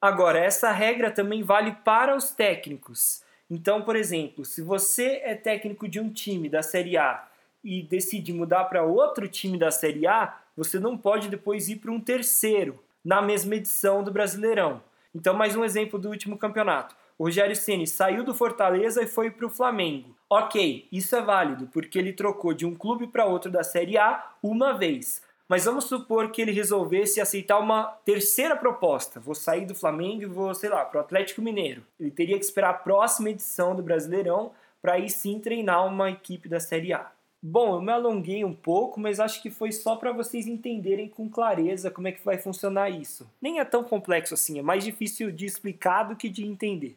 Agora, 0.00 0.38
essa 0.38 0.70
regra 0.70 1.10
também 1.10 1.42
vale 1.42 1.72
para 1.84 2.16
os 2.16 2.30
técnicos. 2.30 3.22
Então, 3.50 3.82
por 3.82 3.96
exemplo, 3.96 4.44
se 4.44 4.62
você 4.62 5.20
é 5.24 5.34
técnico 5.34 5.88
de 5.88 6.00
um 6.00 6.08
time 6.08 6.48
da 6.48 6.62
Série 6.62 6.96
A 6.96 7.28
e 7.62 7.82
decide 7.82 8.32
mudar 8.32 8.64
para 8.64 8.82
outro 8.82 9.28
time 9.28 9.58
da 9.58 9.70
Série 9.70 10.06
A, 10.06 10.38
você 10.56 10.78
não 10.78 10.96
pode 10.96 11.28
depois 11.28 11.68
ir 11.68 11.76
para 11.76 11.90
um 11.90 12.00
terceiro 12.00 12.78
na 13.04 13.20
mesma 13.20 13.56
edição 13.56 14.02
do 14.02 14.12
Brasileirão. 14.12 14.82
Então, 15.14 15.34
mais 15.34 15.56
um 15.56 15.64
exemplo 15.64 15.98
do 15.98 16.08
último 16.08 16.38
campeonato. 16.38 16.94
Rogério 17.20 17.54
Ceni 17.54 17.86
saiu 17.86 18.24
do 18.24 18.32
Fortaleza 18.32 19.02
e 19.02 19.06
foi 19.06 19.30
para 19.30 19.44
o 19.44 19.50
Flamengo. 19.50 20.16
Ok, 20.30 20.88
isso 20.90 21.14
é 21.14 21.20
válido, 21.20 21.66
porque 21.66 21.98
ele 21.98 22.14
trocou 22.14 22.54
de 22.54 22.64
um 22.64 22.74
clube 22.74 23.06
para 23.06 23.26
outro 23.26 23.50
da 23.50 23.62
Série 23.62 23.98
A 23.98 24.32
uma 24.42 24.72
vez. 24.72 25.20
Mas 25.46 25.66
vamos 25.66 25.84
supor 25.84 26.30
que 26.30 26.40
ele 26.40 26.50
resolvesse 26.50 27.20
aceitar 27.20 27.58
uma 27.58 27.84
terceira 28.06 28.56
proposta. 28.56 29.20
Vou 29.20 29.34
sair 29.34 29.66
do 29.66 29.74
Flamengo 29.74 30.22
e 30.22 30.26
vou, 30.26 30.54
sei 30.54 30.70
lá, 30.70 30.82
para 30.82 30.96
o 30.96 31.00
Atlético 31.02 31.42
Mineiro. 31.42 31.82
Ele 31.98 32.10
teria 32.10 32.38
que 32.38 32.44
esperar 32.44 32.70
a 32.70 32.74
próxima 32.74 33.28
edição 33.28 33.76
do 33.76 33.82
Brasileirão 33.82 34.52
para 34.80 34.94
aí 34.94 35.10
sim 35.10 35.38
treinar 35.38 35.86
uma 35.86 36.10
equipe 36.10 36.48
da 36.48 36.58
Série 36.58 36.94
A. 36.94 37.12
Bom, 37.42 37.74
eu 37.74 37.82
me 37.82 37.92
alonguei 37.92 38.46
um 38.46 38.54
pouco, 38.54 38.98
mas 38.98 39.20
acho 39.20 39.42
que 39.42 39.50
foi 39.50 39.72
só 39.72 39.94
para 39.94 40.12
vocês 40.12 40.46
entenderem 40.46 41.08
com 41.08 41.28
clareza 41.28 41.90
como 41.90 42.08
é 42.08 42.12
que 42.12 42.24
vai 42.24 42.38
funcionar 42.38 42.88
isso. 42.88 43.30
Nem 43.42 43.60
é 43.60 43.64
tão 43.64 43.84
complexo 43.84 44.32
assim, 44.32 44.58
é 44.58 44.62
mais 44.62 44.84
difícil 44.84 45.30
de 45.30 45.44
explicar 45.44 46.04
do 46.04 46.16
que 46.16 46.30
de 46.30 46.46
entender. 46.46 46.96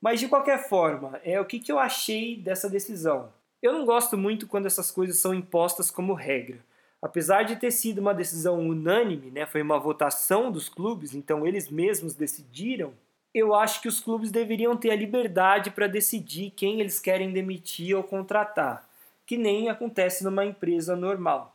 Mas 0.00 0.20
de 0.20 0.28
qualquer 0.28 0.68
forma, 0.68 1.20
é 1.24 1.40
o 1.40 1.44
que, 1.44 1.58
que 1.58 1.72
eu 1.72 1.78
achei 1.78 2.36
dessa 2.36 2.68
decisão. 2.70 3.32
Eu 3.60 3.72
não 3.72 3.84
gosto 3.84 4.16
muito 4.16 4.46
quando 4.46 4.66
essas 4.66 4.90
coisas 4.90 5.18
são 5.18 5.34
impostas 5.34 5.90
como 5.90 6.14
regra. 6.14 6.58
Apesar 7.02 7.42
de 7.44 7.56
ter 7.56 7.70
sido 7.70 7.98
uma 7.98 8.14
decisão 8.14 8.58
unânime, 8.60 9.30
né, 9.30 9.46
foi 9.46 9.62
uma 9.62 9.78
votação 9.78 10.50
dos 10.50 10.68
clubes, 10.68 11.14
então 11.14 11.46
eles 11.46 11.68
mesmos 11.68 12.14
decidiram, 12.14 12.92
eu 13.32 13.54
acho 13.54 13.80
que 13.80 13.88
os 13.88 14.00
clubes 14.00 14.30
deveriam 14.30 14.76
ter 14.76 14.90
a 14.90 14.96
liberdade 14.96 15.70
para 15.70 15.86
decidir 15.86 16.50
quem 16.50 16.80
eles 16.80 16.98
querem 16.98 17.32
demitir 17.32 17.96
ou 17.96 18.02
contratar, 18.02 18.88
que 19.26 19.36
nem 19.36 19.68
acontece 19.68 20.24
numa 20.24 20.44
empresa 20.44 20.96
normal. 20.96 21.54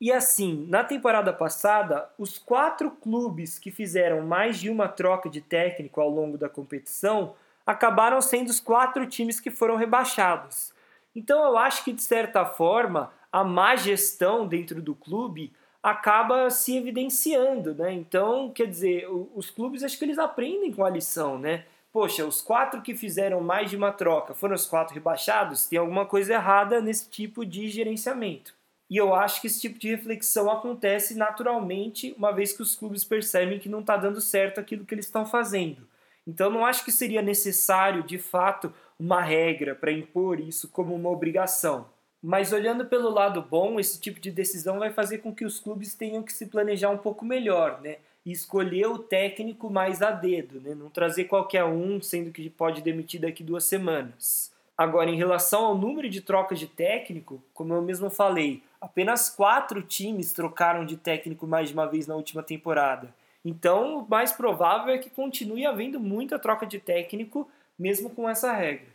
E 0.00 0.10
assim, 0.10 0.66
na 0.68 0.82
temporada 0.82 1.30
passada, 1.30 2.08
os 2.16 2.38
quatro 2.38 2.90
clubes 2.90 3.58
que 3.58 3.70
fizeram 3.70 4.22
mais 4.22 4.58
de 4.58 4.70
uma 4.70 4.88
troca 4.88 5.28
de 5.28 5.42
técnico 5.42 6.00
ao 6.00 6.08
longo 6.08 6.38
da 6.38 6.48
competição 6.48 7.34
acabaram 7.70 8.20
sendo 8.20 8.48
os 8.48 8.58
quatro 8.58 9.06
times 9.06 9.38
que 9.38 9.48
foram 9.48 9.76
rebaixados. 9.76 10.72
Então 11.14 11.44
eu 11.44 11.56
acho 11.56 11.84
que, 11.84 11.92
de 11.92 12.02
certa 12.02 12.44
forma, 12.44 13.12
a 13.30 13.44
má 13.44 13.76
gestão 13.76 14.46
dentro 14.46 14.82
do 14.82 14.92
clube 14.92 15.52
acaba 15.80 16.50
se 16.50 16.76
evidenciando, 16.76 17.72
né? 17.74 17.92
Então, 17.92 18.50
quer 18.50 18.66
dizer, 18.66 19.06
os 19.08 19.50
clubes 19.50 19.84
acho 19.84 19.96
que 19.96 20.04
eles 20.04 20.18
aprendem 20.18 20.72
com 20.72 20.84
a 20.84 20.90
lição, 20.90 21.38
né? 21.38 21.64
Poxa, 21.92 22.26
os 22.26 22.42
quatro 22.42 22.82
que 22.82 22.94
fizeram 22.94 23.40
mais 23.40 23.70
de 23.70 23.76
uma 23.76 23.92
troca 23.92 24.34
foram 24.34 24.56
os 24.56 24.66
quatro 24.66 24.92
rebaixados? 24.92 25.66
Tem 25.66 25.78
alguma 25.78 26.04
coisa 26.04 26.34
errada 26.34 26.80
nesse 26.80 27.08
tipo 27.08 27.46
de 27.46 27.68
gerenciamento. 27.68 28.52
E 28.90 28.96
eu 28.96 29.14
acho 29.14 29.40
que 29.40 29.46
esse 29.46 29.60
tipo 29.60 29.78
de 29.78 29.88
reflexão 29.88 30.50
acontece 30.50 31.14
naturalmente, 31.14 32.14
uma 32.18 32.32
vez 32.32 32.52
que 32.52 32.62
os 32.62 32.74
clubes 32.74 33.04
percebem 33.04 33.60
que 33.60 33.68
não 33.68 33.80
está 33.80 33.96
dando 33.96 34.20
certo 34.20 34.58
aquilo 34.58 34.84
que 34.84 34.92
eles 34.92 35.06
estão 35.06 35.24
fazendo. 35.24 35.88
Então, 36.26 36.50
não 36.50 36.64
acho 36.64 36.84
que 36.84 36.92
seria 36.92 37.22
necessário, 37.22 38.02
de 38.02 38.18
fato, 38.18 38.72
uma 38.98 39.22
regra 39.22 39.74
para 39.74 39.90
impor 39.92 40.38
isso 40.38 40.68
como 40.68 40.94
uma 40.94 41.08
obrigação. 41.08 41.86
Mas 42.22 42.52
olhando 42.52 42.84
pelo 42.84 43.08
lado 43.08 43.40
bom, 43.40 43.80
esse 43.80 43.98
tipo 43.98 44.20
de 44.20 44.30
decisão 44.30 44.78
vai 44.78 44.90
fazer 44.90 45.18
com 45.18 45.34
que 45.34 45.44
os 45.44 45.58
clubes 45.58 45.94
tenham 45.94 46.22
que 46.22 46.32
se 46.32 46.46
planejar 46.46 46.90
um 46.90 46.98
pouco 46.98 47.24
melhor, 47.24 47.80
né? 47.80 47.96
E 48.26 48.30
escolher 48.30 48.86
o 48.86 48.98
técnico 48.98 49.70
mais 49.70 50.02
a 50.02 50.10
dedo, 50.10 50.60
né? 50.60 50.74
Não 50.74 50.90
trazer 50.90 51.24
qualquer 51.24 51.64
um, 51.64 52.02
sendo 52.02 52.30
que 52.30 52.50
pode 52.50 52.82
demitir 52.82 53.22
daqui 53.22 53.42
duas 53.42 53.64
semanas. 53.64 54.52
Agora, 54.76 55.10
em 55.10 55.16
relação 55.16 55.64
ao 55.64 55.76
número 55.76 56.08
de 56.08 56.20
trocas 56.20 56.58
de 56.58 56.66
técnico, 56.66 57.42
como 57.54 57.72
eu 57.72 57.80
mesmo 57.80 58.10
falei, 58.10 58.62
apenas 58.80 59.30
quatro 59.30 59.82
times 59.82 60.32
trocaram 60.32 60.84
de 60.84 60.96
técnico 60.96 61.46
mais 61.46 61.68
de 61.68 61.74
uma 61.74 61.86
vez 61.86 62.06
na 62.06 62.14
última 62.14 62.42
temporada. 62.42 63.14
Então, 63.44 63.98
o 63.98 64.08
mais 64.08 64.32
provável 64.32 64.94
é 64.94 64.98
que 64.98 65.10
continue 65.10 65.64
havendo 65.66 65.98
muita 65.98 66.38
troca 66.38 66.66
de 66.66 66.78
técnico, 66.78 67.48
mesmo 67.78 68.10
com 68.10 68.28
essa 68.28 68.52
regra. 68.52 68.88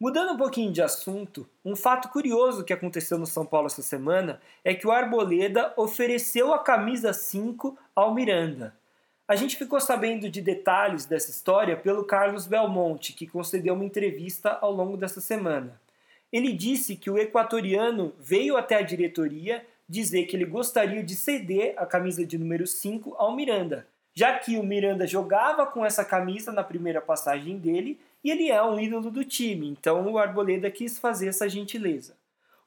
Mudando 0.00 0.32
um 0.32 0.36
pouquinho 0.38 0.72
de 0.72 0.80
assunto, 0.80 1.46
um 1.62 1.76
fato 1.76 2.08
curioso 2.08 2.64
que 2.64 2.72
aconteceu 2.72 3.18
no 3.18 3.26
São 3.26 3.44
Paulo 3.44 3.66
essa 3.66 3.82
semana 3.82 4.40
é 4.64 4.74
que 4.74 4.86
o 4.86 4.90
Arboleda 4.90 5.74
ofereceu 5.76 6.54
a 6.54 6.58
camisa 6.58 7.12
5 7.12 7.76
ao 7.94 8.14
Miranda. 8.14 8.74
A 9.28 9.36
gente 9.36 9.56
ficou 9.56 9.78
sabendo 9.78 10.30
de 10.30 10.40
detalhes 10.40 11.04
dessa 11.04 11.30
história 11.30 11.76
pelo 11.76 12.04
Carlos 12.04 12.46
Belmonte, 12.46 13.12
que 13.12 13.26
concedeu 13.26 13.74
uma 13.74 13.84
entrevista 13.84 14.58
ao 14.62 14.72
longo 14.72 14.96
dessa 14.96 15.20
semana. 15.20 15.78
Ele 16.32 16.52
disse 16.52 16.96
que 16.96 17.10
o 17.10 17.18
equatoriano 17.18 18.14
veio 18.18 18.56
até 18.56 18.76
a 18.76 18.82
diretoria 18.82 19.66
dizer 19.90 20.26
que 20.26 20.36
ele 20.36 20.44
gostaria 20.44 21.02
de 21.02 21.16
ceder 21.16 21.74
a 21.76 21.84
camisa 21.84 22.24
de 22.24 22.38
número 22.38 22.64
5 22.64 23.16
ao 23.18 23.34
Miranda, 23.34 23.88
já 24.14 24.38
que 24.38 24.56
o 24.56 24.62
Miranda 24.62 25.04
jogava 25.04 25.66
com 25.66 25.84
essa 25.84 26.04
camisa 26.04 26.52
na 26.52 26.62
primeira 26.62 27.00
passagem 27.00 27.58
dele 27.58 27.98
e 28.22 28.30
ele 28.30 28.50
é 28.50 28.62
um 28.62 28.78
ídolo 28.78 29.10
do 29.10 29.24
time, 29.24 29.66
então 29.66 30.06
o 30.06 30.16
Arboleda 30.16 30.70
quis 30.70 30.96
fazer 30.96 31.26
essa 31.26 31.48
gentileza. 31.48 32.14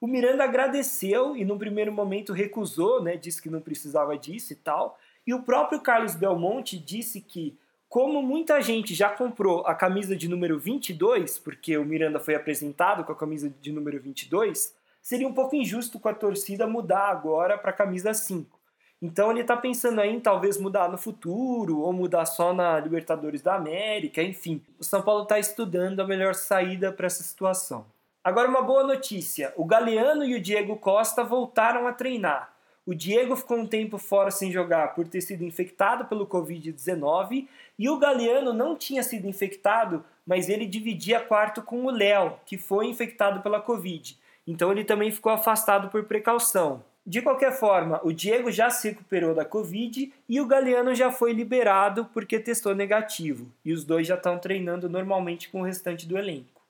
O 0.01 0.07
Miranda 0.07 0.43
agradeceu 0.43 1.37
e 1.37 1.45
no 1.45 1.57
primeiro 1.57 1.93
momento 1.93 2.33
recusou, 2.33 3.01
né, 3.01 3.15
disse 3.15 3.41
que 3.41 3.49
não 3.49 3.61
precisava 3.61 4.17
disso 4.17 4.51
e 4.51 4.55
tal. 4.57 4.99
E 5.25 5.33
o 5.33 5.43
próprio 5.43 5.79
Carlos 5.79 6.15
Belmonte 6.15 6.77
disse 6.77 7.21
que, 7.21 7.57
como 7.87 8.21
muita 8.21 8.59
gente 8.59 8.93
já 8.93 9.09
comprou 9.09 9.65
a 9.65 9.73
camisa 9.73 10.13
de 10.13 10.27
número 10.27 10.59
22, 10.59 11.39
porque 11.39 11.77
o 11.77 11.85
Miranda 11.85 12.19
foi 12.19 12.35
apresentado 12.35 13.05
com 13.05 13.13
a 13.13 13.15
camisa 13.15 13.49
de 13.61 13.71
número 13.71 13.97
22, 14.01 14.75
seria 15.03 15.27
um 15.27 15.33
pouco 15.33 15.55
injusto 15.55 15.99
com 15.99 16.07
a 16.07 16.13
torcida 16.13 16.65
mudar 16.65 17.09
agora 17.09 17.57
para 17.57 17.69
a 17.71 17.73
camisa 17.73 18.13
5. 18.13 18.57
Então 19.01 19.29
ele 19.29 19.41
está 19.41 19.57
pensando 19.57 19.99
aí 19.99 20.15
em 20.15 20.19
talvez 20.21 20.57
mudar 20.57 20.89
no 20.89 20.97
futuro, 20.97 21.81
ou 21.81 21.91
mudar 21.91 22.25
só 22.25 22.53
na 22.53 22.79
Libertadores 22.79 23.41
da 23.41 23.55
América, 23.55 24.23
enfim. 24.23 24.63
O 24.79 24.83
São 24.83 25.01
Paulo 25.01 25.23
está 25.23 25.37
estudando 25.37 25.99
a 25.99 26.07
melhor 26.07 26.33
saída 26.33 26.89
para 26.89 27.07
essa 27.07 27.21
situação. 27.21 27.85
Agora 28.23 28.47
uma 28.47 28.61
boa 28.61 28.85
notícia: 28.85 29.53
o 29.57 29.65
Galeano 29.65 30.23
e 30.23 30.35
o 30.35 30.41
Diego 30.41 30.77
Costa 30.77 31.21
voltaram 31.21 31.85
a 31.85 31.91
treinar. 31.91 32.53
O 32.85 32.95
Diego 32.95 33.35
ficou 33.35 33.57
um 33.57 33.67
tempo 33.67 33.97
fora 33.97 34.31
sem 34.31 34.51
jogar 34.51 34.95
por 34.95 35.05
ter 35.07 35.19
sido 35.19 35.43
infectado 35.43 36.05
pelo 36.05 36.27
Covid-19 36.27 37.47
e 37.77 37.89
o 37.89 37.97
Galeano 37.97 38.53
não 38.53 38.75
tinha 38.75 39.03
sido 39.03 39.27
infectado, 39.27 40.03
mas 40.25 40.47
ele 40.47 40.65
dividia 40.65 41.19
quarto 41.19 41.61
com 41.61 41.85
o 41.85 41.89
Léo, 41.89 42.39
que 42.45 42.57
foi 42.57 42.87
infectado 42.87 43.41
pela 43.41 43.61
Covid. 43.61 44.17
Então 44.45 44.71
ele 44.71 44.83
também 44.83 45.11
ficou 45.11 45.31
afastado 45.31 45.89
por 45.89 46.03
precaução. 46.05 46.83
De 47.05 47.21
qualquer 47.21 47.51
forma, 47.51 47.99
o 48.03 48.13
Diego 48.13 48.49
já 48.49 48.69
se 48.69 48.89
recuperou 48.89 49.35
da 49.35 49.43
Covid 49.43 50.13
e 50.27 50.39
o 50.39 50.45
Galeano 50.45 50.95
já 50.95 51.11
foi 51.11 51.33
liberado 51.33 52.05
porque 52.13 52.39
testou 52.39 52.73
negativo, 52.73 53.51
e 53.63 53.73
os 53.73 53.83
dois 53.83 54.07
já 54.07 54.15
estão 54.15 54.39
treinando 54.39 54.89
normalmente 54.89 55.49
com 55.49 55.61
o 55.61 55.65
restante 55.65 56.07
do 56.07 56.17
elenco. 56.17 56.61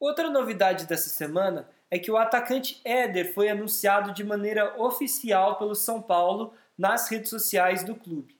Outra 0.00 0.30
novidade 0.30 0.86
dessa 0.86 1.10
semana 1.10 1.68
é 1.90 1.98
que 1.98 2.10
o 2.10 2.16
atacante 2.16 2.80
Éder 2.84 3.34
foi 3.34 3.48
anunciado 3.48 4.12
de 4.12 4.24
maneira 4.24 4.74
oficial 4.80 5.56
pelo 5.56 5.74
São 5.74 6.00
Paulo 6.00 6.54
nas 6.76 7.08
redes 7.08 7.30
sociais 7.30 7.84
do 7.84 7.94
clube. 7.94 8.34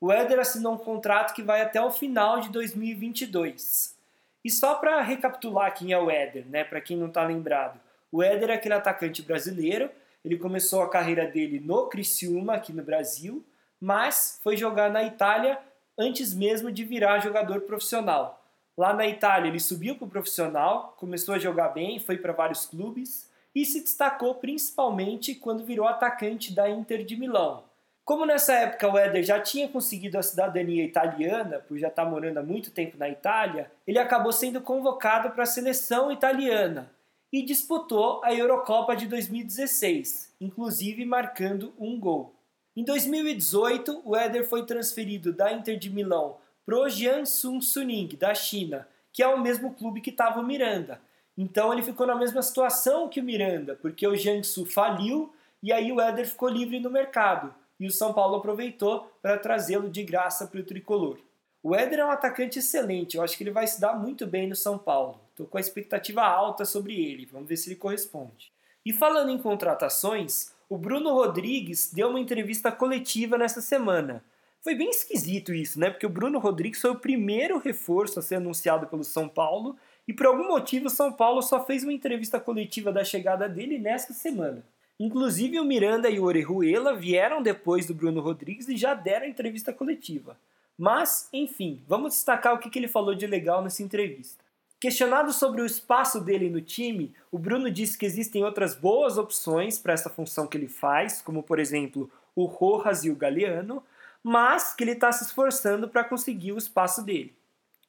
O 0.00 0.10
Éder 0.10 0.40
assinou 0.40 0.74
um 0.74 0.78
contrato 0.78 1.32
que 1.32 1.44
vai 1.44 1.60
até 1.60 1.80
o 1.80 1.90
final 1.90 2.40
de 2.40 2.48
2022. 2.50 3.96
E 4.44 4.50
só 4.50 4.74
para 4.74 5.00
recapitular 5.00 5.72
quem 5.74 5.92
é 5.92 5.98
o 5.98 6.10
Éder, 6.10 6.44
né, 6.48 6.64
para 6.64 6.80
quem 6.80 6.96
não 6.96 7.06
está 7.06 7.24
lembrado, 7.24 7.80
o 8.12 8.22
Éder 8.22 8.50
é 8.50 8.54
aquele 8.54 8.74
atacante 8.74 9.22
brasileiro. 9.22 9.90
Ele 10.22 10.36
começou 10.36 10.82
a 10.82 10.90
carreira 10.90 11.26
dele 11.26 11.58
no 11.58 11.86
Criciúma, 11.86 12.54
aqui 12.54 12.70
no 12.70 12.82
Brasil, 12.82 13.42
mas 13.80 14.38
foi 14.44 14.54
jogar 14.54 14.90
na 14.90 15.02
Itália 15.02 15.58
antes 15.98 16.34
mesmo 16.34 16.70
de 16.70 16.84
virar 16.84 17.20
jogador 17.20 17.62
profissional. 17.62 18.44
Lá 18.76 18.92
na 18.92 19.06
Itália, 19.06 19.48
ele 19.48 19.58
subiu 19.58 19.96
para 19.96 20.04
o 20.04 20.10
profissional, 20.10 20.94
começou 20.98 21.34
a 21.34 21.38
jogar 21.38 21.70
bem, 21.70 21.98
foi 21.98 22.18
para 22.18 22.32
vários 22.32 22.66
clubes 22.66 23.30
e 23.54 23.64
se 23.64 23.80
destacou 23.80 24.34
principalmente 24.34 25.34
quando 25.34 25.64
virou 25.64 25.86
atacante 25.86 26.54
da 26.54 26.68
Inter 26.68 27.04
de 27.04 27.16
Milão. 27.16 27.64
Como 28.04 28.26
nessa 28.26 28.54
época 28.54 28.88
o 28.88 28.98
Éder 28.98 29.22
já 29.22 29.40
tinha 29.40 29.68
conseguido 29.68 30.18
a 30.18 30.22
cidadania 30.22 30.84
italiana, 30.84 31.60
por 31.60 31.78
já 31.78 31.88
estar 31.88 32.04
morando 32.04 32.38
há 32.38 32.42
muito 32.42 32.70
tempo 32.70 32.96
na 32.98 33.08
Itália, 33.08 33.70
ele 33.86 33.98
acabou 33.98 34.32
sendo 34.32 34.60
convocado 34.60 35.30
para 35.30 35.44
a 35.44 35.46
seleção 35.46 36.10
italiana 36.10 36.90
e 37.32 37.42
disputou 37.42 38.20
a 38.22 38.34
Eurocopa 38.34 38.94
de 38.94 39.06
2016, 39.06 40.34
inclusive 40.38 41.04
marcando 41.06 41.72
um 41.78 41.98
gol. 41.98 42.34
Em 42.76 42.84
2018, 42.84 44.02
o 44.04 44.14
Éder 44.14 44.46
foi 44.46 44.66
transferido 44.66 45.32
da 45.32 45.50
Inter 45.50 45.78
de 45.78 45.88
Milão 45.88 46.36
para 46.66 46.78
o 46.78 46.88
Jiangsu 46.88 47.60
Suning, 47.62 48.08
da 48.18 48.34
China, 48.34 48.86
que 49.10 49.22
é 49.22 49.26
o 49.26 49.40
mesmo 49.40 49.72
clube 49.72 50.02
que 50.02 50.10
estava 50.10 50.40
o 50.40 50.44
Miranda. 50.44 51.00
Então 51.36 51.72
ele 51.72 51.82
ficou 51.82 52.06
na 52.06 52.14
mesma 52.14 52.42
situação 52.42 53.08
que 53.08 53.20
o 53.20 53.24
Miranda, 53.24 53.78
porque 53.80 54.06
o 54.06 54.14
Jiangsu 54.14 54.66
faliu 54.66 55.34
e 55.62 55.72
aí 55.72 55.90
o 55.90 56.00
Éder 56.00 56.28
ficou 56.28 56.48
livre 56.48 56.80
no 56.80 56.90
mercado. 56.90 57.54
E 57.80 57.86
o 57.86 57.90
São 57.90 58.12
Paulo 58.12 58.36
aproveitou 58.36 59.10
para 59.22 59.38
trazê-lo 59.38 59.88
de 59.88 60.04
graça 60.04 60.46
para 60.46 60.60
o 60.60 60.64
tricolor. 60.64 61.18
O 61.62 61.74
Éder 61.74 62.00
é 62.00 62.04
um 62.04 62.10
atacante 62.10 62.58
excelente, 62.58 63.16
eu 63.16 63.22
acho 63.22 63.36
que 63.36 63.42
ele 63.42 63.50
vai 63.50 63.66
se 63.66 63.80
dar 63.80 63.94
muito 63.94 64.26
bem 64.26 64.48
no 64.48 64.56
São 64.56 64.76
Paulo. 64.76 65.20
Estou 65.32 65.46
com 65.46 65.56
a 65.56 65.60
expectativa 65.60 66.22
alta 66.22 66.64
sobre 66.66 66.94
ele, 66.94 67.24
vamos 67.24 67.48
ver 67.48 67.56
se 67.56 67.70
ele 67.70 67.76
corresponde. 67.76 68.52
E 68.84 68.92
falando 68.92 69.30
em 69.30 69.38
contratações, 69.38 70.52
o 70.68 70.76
Bruno 70.76 71.14
Rodrigues 71.14 71.90
deu 71.90 72.10
uma 72.10 72.20
entrevista 72.20 72.70
coletiva 72.70 73.38
nessa 73.38 73.62
semana. 73.62 74.22
Foi 74.60 74.74
bem 74.74 74.90
esquisito 74.90 75.54
isso, 75.54 75.80
né? 75.80 75.90
Porque 75.90 76.04
o 76.04 76.10
Bruno 76.10 76.38
Rodrigues 76.38 76.80
foi 76.80 76.90
o 76.90 76.98
primeiro 76.98 77.58
reforço 77.58 78.18
a 78.18 78.22
ser 78.22 78.34
anunciado 78.34 78.86
pelo 78.86 79.02
São 79.02 79.26
Paulo 79.26 79.74
e 80.06 80.12
por 80.12 80.26
algum 80.26 80.48
motivo 80.48 80.86
o 80.86 80.90
São 80.90 81.10
Paulo 81.10 81.40
só 81.40 81.64
fez 81.64 81.82
uma 81.82 81.92
entrevista 81.94 82.38
coletiva 82.38 82.92
da 82.92 83.02
chegada 83.02 83.48
dele 83.48 83.78
nesta 83.78 84.12
semana. 84.12 84.64
Inclusive 85.00 85.58
o 85.58 85.64
Miranda 85.64 86.10
e 86.10 86.20
o 86.20 86.24
Orejuela 86.24 86.94
vieram 86.94 87.42
depois 87.42 87.86
do 87.86 87.94
Bruno 87.94 88.20
Rodrigues 88.20 88.68
e 88.68 88.76
já 88.76 88.92
deram 88.92 89.26
entrevista 89.26 89.72
coletiva. 89.72 90.36
Mas, 90.78 91.28
enfim, 91.32 91.82
vamos 91.88 92.12
destacar 92.14 92.54
o 92.54 92.58
que 92.58 92.78
ele 92.78 92.88
falou 92.88 93.14
de 93.14 93.26
legal 93.26 93.62
nessa 93.62 93.82
entrevista. 93.82 94.44
Questionado 94.82 95.32
sobre 95.32 95.62
o 95.62 95.64
espaço 95.64 96.20
dele 96.20 96.50
no 96.50 96.60
time, 96.60 97.14
o 97.30 97.38
Bruno 97.38 97.70
disse 97.70 97.96
que 97.96 98.04
existem 98.04 98.42
outras 98.42 98.74
boas 98.74 99.16
opções 99.16 99.78
para 99.78 99.92
essa 99.92 100.10
função 100.10 100.44
que 100.44 100.58
ele 100.58 100.66
faz, 100.66 101.22
como 101.22 101.40
por 101.40 101.60
exemplo 101.60 102.10
o 102.34 102.46
Rojas 102.46 103.04
e 103.04 103.10
o 103.10 103.14
Galeano, 103.14 103.80
mas 104.24 104.74
que 104.74 104.82
ele 104.82 104.90
está 104.90 105.12
se 105.12 105.22
esforçando 105.22 105.88
para 105.88 106.02
conseguir 106.02 106.50
o 106.50 106.58
espaço 106.58 107.00
dele. 107.04 107.32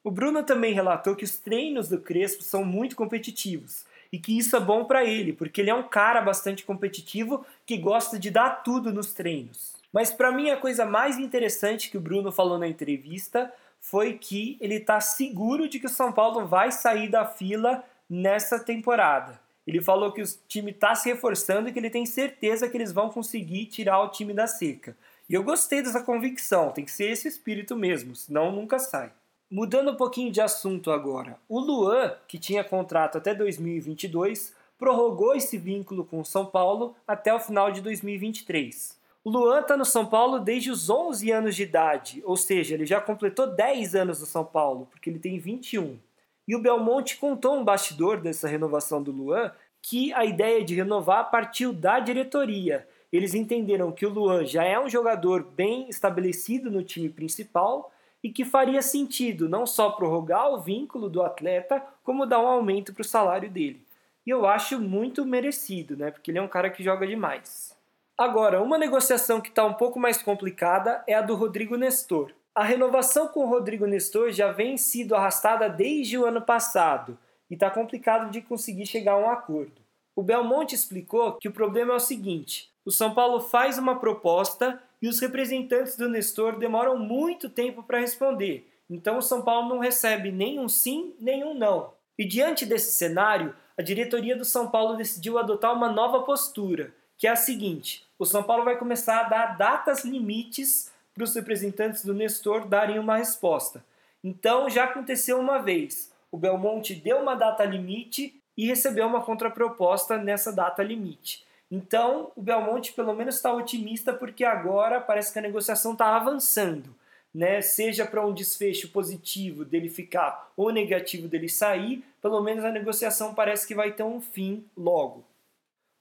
O 0.03 0.11
Bruno 0.11 0.43
também 0.43 0.71
relatou 0.71 1.15
que 1.15 1.23
os 1.23 1.39
treinos 1.39 1.89
do 1.89 1.99
Crespo 1.99 2.43
são 2.43 2.63
muito 2.63 2.95
competitivos 2.95 3.85
e 4.11 4.19
que 4.19 4.37
isso 4.37 4.55
é 4.55 4.59
bom 4.59 4.85
para 4.85 5.03
ele, 5.03 5.33
porque 5.33 5.61
ele 5.61 5.71
é 5.71 5.75
um 5.75 5.89
cara 5.89 6.21
bastante 6.21 6.63
competitivo 6.63 7.43
que 7.65 7.75
gosta 7.75 8.19
de 8.19 8.29
dar 8.29 8.61
tudo 8.61 8.93
nos 8.93 9.13
treinos. 9.13 9.73
Mas 9.91 10.11
para 10.11 10.31
mim 10.31 10.51
a 10.51 10.57
coisa 10.57 10.85
mais 10.85 11.17
interessante 11.17 11.89
que 11.89 11.97
o 11.97 12.01
Bruno 12.01 12.31
falou 12.31 12.59
na 12.59 12.67
entrevista 12.67 13.51
foi 13.83 14.13
que 14.13 14.57
ele 14.61 14.75
está 14.75 15.01
seguro 15.01 15.67
de 15.67 15.77
que 15.77 15.87
o 15.87 15.89
São 15.89 16.09
Paulo 16.09 16.47
vai 16.47 16.71
sair 16.71 17.09
da 17.09 17.25
fila 17.25 17.83
nessa 18.09 18.57
temporada. 18.57 19.41
Ele 19.67 19.81
falou 19.81 20.13
que 20.13 20.21
o 20.21 20.25
time 20.47 20.71
está 20.71 20.95
se 20.95 21.09
reforçando 21.09 21.67
e 21.67 21.73
que 21.73 21.79
ele 21.79 21.89
tem 21.89 22.05
certeza 22.05 22.69
que 22.69 22.77
eles 22.77 22.93
vão 22.93 23.09
conseguir 23.09 23.65
tirar 23.65 24.01
o 24.01 24.07
time 24.07 24.33
da 24.33 24.47
seca. 24.47 24.95
E 25.29 25.33
eu 25.33 25.43
gostei 25.43 25.81
dessa 25.81 26.01
convicção, 26.01 26.71
tem 26.71 26.85
que 26.85 26.91
ser 26.91 27.11
esse 27.11 27.27
espírito 27.27 27.75
mesmo, 27.75 28.15
senão 28.15 28.53
nunca 28.53 28.79
sai. 28.79 29.11
Mudando 29.51 29.91
um 29.91 29.97
pouquinho 29.97 30.31
de 30.31 30.39
assunto 30.39 30.89
agora, 30.89 31.37
o 31.49 31.59
Luan, 31.59 32.15
que 32.25 32.39
tinha 32.39 32.63
contrato 32.63 33.17
até 33.17 33.35
2022, 33.35 34.55
prorrogou 34.79 35.35
esse 35.35 35.57
vínculo 35.57 36.05
com 36.05 36.21
o 36.21 36.25
São 36.25 36.45
Paulo 36.45 36.95
até 37.05 37.33
o 37.33 37.39
final 37.39 37.69
de 37.69 37.81
2023. 37.81 38.97
Luan 39.25 39.61
está 39.61 39.77
no 39.77 39.85
São 39.85 40.05
Paulo 40.05 40.37
desde 40.39 40.69
os 40.69 40.89
11 40.89 41.31
anos 41.31 41.55
de 41.55 41.63
idade, 41.63 42.21
ou 42.25 42.35
seja, 42.35 42.73
ele 42.73 42.85
já 42.85 42.99
completou 42.99 43.47
10 43.47 43.95
anos 43.95 44.19
no 44.19 44.25
São 44.25 44.43
Paulo, 44.43 44.85
porque 44.91 45.09
ele 45.09 45.19
tem 45.19 45.39
21. 45.39 45.97
E 46.45 46.53
o 46.55 46.61
Belmonte 46.61 47.15
contou 47.15 47.55
um 47.55 47.63
bastidor 47.63 48.19
dessa 48.19 48.49
renovação 48.49 49.01
do 49.01 49.13
Luan 49.13 49.51
que 49.81 50.13
a 50.13 50.25
ideia 50.25 50.63
de 50.63 50.75
renovar 50.75 51.31
partiu 51.31 51.71
da 51.71 51.99
diretoria. 51.99 52.85
Eles 53.13 53.33
entenderam 53.33 53.93
que 53.93 54.05
o 54.05 54.09
Luan 54.09 54.45
já 54.45 54.65
é 54.65 54.77
um 54.77 54.89
jogador 54.89 55.43
bem 55.43 55.87
estabelecido 55.87 56.69
no 56.69 56.83
time 56.83 57.07
principal 57.07 57.93
e 58.21 58.29
que 58.29 58.43
faria 58.43 58.81
sentido 58.81 59.47
não 59.47 59.65
só 59.65 59.91
prorrogar 59.91 60.53
o 60.53 60.59
vínculo 60.59 61.09
do 61.09 61.21
atleta, 61.21 61.81
como 62.03 62.25
dar 62.25 62.39
um 62.39 62.47
aumento 62.47 62.93
para 62.93 63.01
o 63.01 63.05
salário 63.05 63.49
dele. 63.49 63.81
E 64.25 64.29
eu 64.29 64.45
acho 64.45 64.79
muito 64.79 65.25
merecido, 65.25 65.95
né? 65.95 66.11
Porque 66.11 66.31
ele 66.31 66.39
é 66.39 66.41
um 66.41 66.47
cara 66.47 66.69
que 66.69 66.83
joga 66.83 67.05
demais. 67.05 67.72
Agora, 68.17 68.61
uma 68.61 68.77
negociação 68.77 69.41
que 69.41 69.49
está 69.49 69.65
um 69.65 69.73
pouco 69.73 69.99
mais 69.99 70.21
complicada 70.21 71.03
é 71.07 71.15
a 71.15 71.21
do 71.21 71.33
Rodrigo 71.33 71.75
Nestor. 71.75 72.31
A 72.53 72.63
renovação 72.63 73.27
com 73.27 73.39
o 73.39 73.49
Rodrigo 73.49 73.87
Nestor 73.87 74.31
já 74.31 74.51
vem 74.51 74.77
sido 74.77 75.15
arrastada 75.15 75.67
desde 75.67 76.15
o 76.15 76.25
ano 76.25 76.41
passado 76.41 77.17
e 77.49 77.55
está 77.55 77.71
complicado 77.71 78.29
de 78.29 78.39
conseguir 78.39 78.85
chegar 78.85 79.13
a 79.13 79.17
um 79.17 79.29
acordo. 79.29 79.81
O 80.15 80.21
Belmonte 80.21 80.75
explicou 80.75 81.33
que 81.33 81.47
o 81.47 81.51
problema 81.51 81.93
é 81.93 81.95
o 81.95 81.99
seguinte: 81.99 82.71
o 82.85 82.91
São 82.91 83.15
Paulo 83.15 83.39
faz 83.39 83.79
uma 83.79 83.99
proposta 83.99 84.79
e 85.01 85.07
os 85.07 85.19
representantes 85.19 85.97
do 85.97 86.07
Nestor 86.07 86.59
demoram 86.59 86.99
muito 86.99 87.49
tempo 87.49 87.81
para 87.81 87.99
responder. 87.99 88.71
Então 88.87 89.17
o 89.17 89.23
São 89.23 89.41
Paulo 89.41 89.69
não 89.69 89.79
recebe 89.79 90.31
nem 90.31 90.59
um 90.59 90.69
sim, 90.69 91.15
nem 91.19 91.43
um 91.43 91.55
não. 91.55 91.91
E 92.15 92.23
diante 92.23 92.63
desse 92.63 92.91
cenário, 92.91 93.55
a 93.75 93.81
diretoria 93.81 94.37
do 94.37 94.45
São 94.45 94.69
Paulo 94.69 94.95
decidiu 94.95 95.39
adotar 95.39 95.73
uma 95.73 95.91
nova 95.91 96.21
postura, 96.21 96.93
que 97.23 97.27
é 97.27 97.31
a 97.31 97.37
seguinte: 97.37 98.05
o 98.19 98.25
São 98.25 98.43
Paulo 98.43 98.65
vai 98.65 98.77
começar 98.77 99.21
a 99.21 99.29
dar 99.29 99.57
datas 99.57 100.03
limites 100.03 100.91
para 101.13 101.23
os 101.23 101.33
representantes 101.33 102.03
do 102.03 102.13
Nestor 102.13 102.67
darem 102.67 102.99
uma 102.99 103.15
resposta. 103.15 103.81
Então 104.21 104.69
já 104.69 104.83
aconteceu 104.83 105.39
uma 105.39 105.59
vez. 105.59 106.11
O 106.29 106.37
Belmonte 106.37 106.93
deu 106.93 107.19
uma 107.19 107.33
data 107.33 107.63
limite 107.63 108.35
e 108.57 108.65
recebeu 108.65 109.07
uma 109.07 109.21
contraproposta 109.21 110.17
nessa 110.17 110.51
data 110.51 110.83
limite. 110.83 111.45
Então, 111.71 112.29
o 112.35 112.41
Belmonte 112.41 112.91
pelo 112.91 113.13
menos 113.13 113.35
está 113.35 113.53
otimista 113.53 114.11
porque 114.11 114.43
agora 114.43 114.99
parece 114.99 115.31
que 115.31 115.39
a 115.39 115.43
negociação 115.43 115.93
está 115.93 116.17
avançando. 116.17 116.93
Né? 117.33 117.61
Seja 117.61 118.05
para 118.05 118.25
um 118.25 118.33
desfecho 118.33 118.89
positivo 118.89 119.63
dele 119.63 119.87
ficar 119.87 120.51
ou 120.57 120.73
negativo 120.73 121.29
dele 121.29 121.47
sair, 121.47 122.03
pelo 122.21 122.41
menos 122.41 122.65
a 122.65 122.69
negociação 122.69 123.33
parece 123.33 123.65
que 123.65 123.73
vai 123.73 123.93
ter 123.93 124.03
um 124.03 124.19
fim 124.19 124.65
logo. 124.75 125.23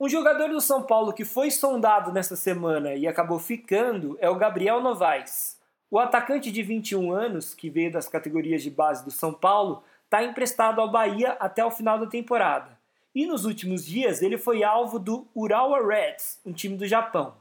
Um 0.02 0.08
jogador 0.08 0.48
do 0.48 0.60
São 0.60 0.82
Paulo 0.82 1.12
que 1.12 1.24
foi 1.24 1.48
sondado 1.48 2.10
nesta 2.10 2.34
semana 2.34 2.92
e 2.92 3.06
acabou 3.06 3.38
ficando 3.38 4.18
é 4.20 4.28
o 4.28 4.34
Gabriel 4.34 4.80
Novaes. 4.80 5.60
O 5.88 5.96
atacante 5.96 6.50
de 6.50 6.60
21 6.60 7.12
anos, 7.12 7.54
que 7.54 7.70
veio 7.70 7.92
das 7.92 8.08
categorias 8.08 8.64
de 8.64 8.68
base 8.68 9.04
do 9.04 9.12
São 9.12 9.32
Paulo, 9.32 9.84
está 10.06 10.24
emprestado 10.24 10.80
ao 10.80 10.90
Bahia 10.90 11.36
até 11.38 11.64
o 11.64 11.70
final 11.70 12.00
da 12.00 12.08
temporada. 12.08 12.76
E 13.14 13.24
nos 13.24 13.44
últimos 13.44 13.86
dias 13.86 14.22
ele 14.22 14.36
foi 14.36 14.64
alvo 14.64 14.98
do 14.98 15.24
Urawa 15.36 15.78
Reds, 15.86 16.40
um 16.44 16.52
time 16.52 16.76
do 16.76 16.88
Japão. 16.88 17.36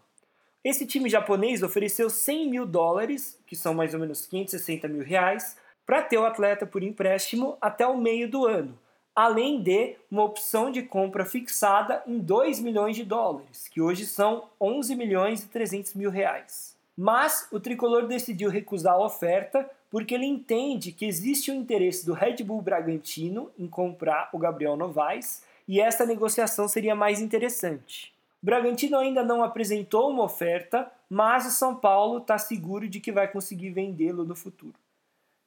Esse 0.63 0.85
time 0.85 1.09
japonês 1.09 1.63
ofereceu 1.63 2.11
100 2.11 2.47
mil 2.47 2.67
dólares, 2.67 3.39
que 3.47 3.55
são 3.55 3.73
mais 3.73 3.95
ou 3.95 3.99
menos 3.99 4.27
560 4.27 4.87
mil 4.87 5.03
reais, 5.03 5.57
para 5.83 6.03
ter 6.03 6.19
o 6.19 6.25
atleta 6.27 6.67
por 6.67 6.83
empréstimo 6.83 7.57
até 7.59 7.87
o 7.87 7.97
meio 7.97 8.29
do 8.29 8.45
ano, 8.45 8.77
além 9.15 9.61
de 9.61 9.95
uma 10.09 10.23
opção 10.23 10.71
de 10.71 10.81
compra 10.81 11.25
fixada 11.25 12.01
em 12.07 12.19
2 12.19 12.59
milhões 12.59 12.95
de 12.95 13.03
dólares, 13.03 13.67
que 13.67 13.81
hoje 13.81 14.05
são 14.05 14.45
11 14.59 14.95
milhões 14.95 15.43
e 15.43 15.47
300 15.47 15.93
mil 15.93 16.09
reais. 16.09 16.75
Mas 16.97 17.47
o 17.51 17.59
tricolor 17.59 18.07
decidiu 18.07 18.49
recusar 18.49 18.93
a 18.93 19.03
oferta 19.03 19.69
porque 19.89 20.15
ele 20.15 20.25
entende 20.25 20.91
que 20.91 21.05
existe 21.05 21.51
o 21.51 21.53
interesse 21.53 22.05
do 22.05 22.13
Red 22.13 22.37
Bull 22.43 22.61
Bragantino 22.61 23.51
em 23.59 23.67
comprar 23.67 24.29
o 24.31 24.37
Gabriel 24.37 24.77
Novaes 24.77 25.43
e 25.67 25.81
essa 25.81 26.05
negociação 26.05 26.67
seria 26.67 26.95
mais 26.95 27.19
interessante. 27.19 28.13
O 28.41 28.45
Bragantino 28.45 28.97
ainda 28.97 29.23
não 29.23 29.43
apresentou 29.43 30.09
uma 30.09 30.23
oferta, 30.23 30.91
mas 31.09 31.45
o 31.45 31.51
São 31.51 31.75
Paulo 31.75 32.19
está 32.19 32.37
seguro 32.37 32.87
de 32.87 32.99
que 32.99 33.11
vai 33.11 33.27
conseguir 33.27 33.69
vendê-lo 33.69 34.23
no 34.23 34.35
futuro. 34.35 34.73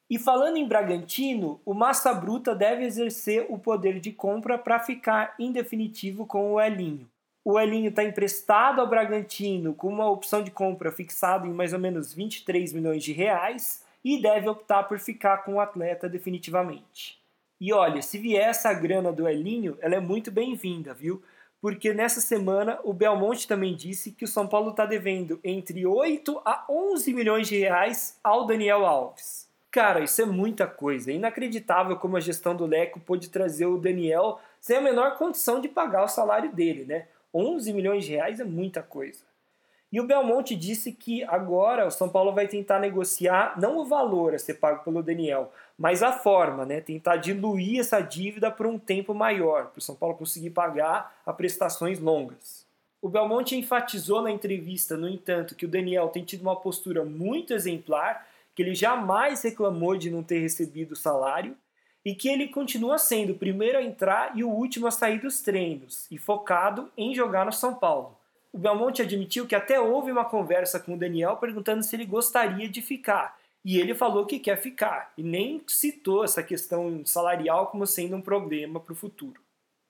E 0.08 0.18
falando 0.18 0.58
em 0.58 0.68
Bragantino, 0.68 1.60
o 1.64 1.72
Massa 1.72 2.12
Bruta 2.12 2.54
deve 2.54 2.84
exercer 2.84 3.46
o 3.48 3.58
poder 3.58 4.00
de 4.00 4.12
compra 4.12 4.58
para 4.58 4.78
ficar 4.78 5.34
em 5.38 5.50
definitivo 5.50 6.26
com 6.26 6.52
o 6.52 6.60
Elinho. 6.60 7.08
O 7.42 7.58
Elinho 7.58 7.88
está 7.88 8.04
emprestado 8.04 8.80
ao 8.80 8.88
Bragantino 8.88 9.74
com 9.74 9.88
uma 9.88 10.08
opção 10.10 10.42
de 10.42 10.50
compra 10.50 10.92
fixada 10.92 11.46
em 11.46 11.52
mais 11.52 11.72
ou 11.72 11.78
menos 11.78 12.12
23 12.12 12.72
milhões 12.72 13.02
de 13.02 13.12
reais 13.12 13.82
e 14.04 14.20
deve 14.20 14.48
optar 14.48 14.84
por 14.84 14.98
ficar 14.98 15.38
com 15.38 15.54
o 15.54 15.60
atleta 15.60 16.08
definitivamente. 16.08 17.18
E 17.58 17.72
olha, 17.72 18.02
se 18.02 18.18
vier 18.18 18.48
essa 18.48 18.72
grana 18.74 19.10
do 19.10 19.26
Elinho, 19.26 19.78
ela 19.80 19.94
é 19.94 20.00
muito 20.00 20.30
bem-vinda, 20.30 20.92
viu? 20.92 21.22
Porque 21.60 21.94
nessa 21.94 22.20
semana 22.20 22.78
o 22.84 22.92
Belmonte 22.92 23.48
também 23.48 23.74
disse 23.74 24.12
que 24.12 24.24
o 24.24 24.28
São 24.28 24.46
Paulo 24.46 24.70
está 24.70 24.84
devendo 24.84 25.40
entre 25.42 25.86
8 25.86 26.42
a 26.44 26.66
11 26.68 27.14
milhões 27.14 27.48
de 27.48 27.58
reais 27.58 28.18
ao 28.22 28.46
Daniel 28.46 28.84
Alves. 28.84 29.43
Cara, 29.74 30.04
isso 30.04 30.22
é 30.22 30.24
muita 30.24 30.68
coisa. 30.68 31.10
É 31.10 31.14
inacreditável 31.14 31.96
como 31.96 32.16
a 32.16 32.20
gestão 32.20 32.54
do 32.54 32.64
Leco 32.64 33.00
pôde 33.00 33.28
trazer 33.28 33.66
o 33.66 33.76
Daniel 33.76 34.38
sem 34.60 34.76
a 34.76 34.80
menor 34.80 35.18
condição 35.18 35.60
de 35.60 35.66
pagar 35.66 36.04
o 36.04 36.08
salário 36.08 36.52
dele, 36.52 36.84
né? 36.84 37.08
11 37.34 37.72
milhões 37.72 38.04
de 38.04 38.12
reais 38.12 38.38
é 38.38 38.44
muita 38.44 38.84
coisa. 38.84 39.24
E 39.90 40.00
o 40.00 40.06
Belmonte 40.06 40.54
disse 40.54 40.92
que 40.92 41.24
agora 41.24 41.88
o 41.88 41.90
São 41.90 42.08
Paulo 42.08 42.32
vai 42.32 42.46
tentar 42.46 42.78
negociar 42.78 43.58
não 43.60 43.78
o 43.78 43.84
valor 43.84 44.32
a 44.32 44.38
ser 44.38 44.54
pago 44.54 44.84
pelo 44.84 45.02
Daniel, 45.02 45.52
mas 45.76 46.04
a 46.04 46.12
forma, 46.12 46.64
né? 46.64 46.80
Tentar 46.80 47.16
diluir 47.16 47.80
essa 47.80 48.00
dívida 48.00 48.52
por 48.52 48.68
um 48.68 48.78
tempo 48.78 49.12
maior, 49.12 49.70
para 49.70 49.80
o 49.80 49.82
São 49.82 49.96
Paulo 49.96 50.14
conseguir 50.14 50.50
pagar 50.50 51.16
a 51.26 51.32
prestações 51.32 51.98
longas. 51.98 52.64
O 53.02 53.08
Belmonte 53.08 53.56
enfatizou 53.56 54.22
na 54.22 54.30
entrevista, 54.30 54.96
no 54.96 55.08
entanto, 55.08 55.56
que 55.56 55.66
o 55.66 55.68
Daniel 55.68 56.10
tem 56.10 56.22
tido 56.22 56.42
uma 56.42 56.54
postura 56.54 57.04
muito 57.04 57.52
exemplar, 57.52 58.24
que 58.54 58.62
ele 58.62 58.74
jamais 58.74 59.42
reclamou 59.42 59.96
de 59.96 60.10
não 60.10 60.22
ter 60.22 60.40
recebido 60.40 60.92
o 60.92 60.96
salário 60.96 61.56
e 62.04 62.14
que 62.14 62.28
ele 62.28 62.48
continua 62.48 62.98
sendo 62.98 63.32
o 63.32 63.38
primeiro 63.38 63.78
a 63.78 63.82
entrar 63.82 64.36
e 64.36 64.44
o 64.44 64.50
último 64.50 64.86
a 64.86 64.90
sair 64.90 65.20
dos 65.20 65.40
treinos 65.40 66.06
e 66.10 66.18
focado 66.18 66.90
em 66.96 67.14
jogar 67.14 67.46
no 67.46 67.52
São 67.52 67.74
Paulo 67.74 68.18
o 68.54 68.58
Belmonte 68.58 69.02
admitiu 69.02 69.48
que 69.48 69.56
até 69.56 69.80
houve 69.80 70.12
uma 70.12 70.24
conversa 70.24 70.78
com 70.78 70.94
o 70.94 70.96
Daniel 70.96 71.36
perguntando 71.38 71.82
se 71.82 71.96
ele 71.96 72.06
gostaria 72.06 72.68
de 72.68 72.80
ficar. 72.80 73.36
E 73.64 73.80
ele 73.80 73.96
falou 73.96 74.26
que 74.26 74.38
quer 74.38 74.56
ficar, 74.56 75.12
e 75.18 75.24
nem 75.24 75.60
citou 75.66 76.22
essa 76.22 76.40
questão 76.40 77.04
salarial 77.04 77.66
como 77.66 77.84
sendo 77.84 78.14
um 78.14 78.20
problema 78.20 78.78
para 78.78 78.92
o 78.92 78.96
futuro. 78.96 79.40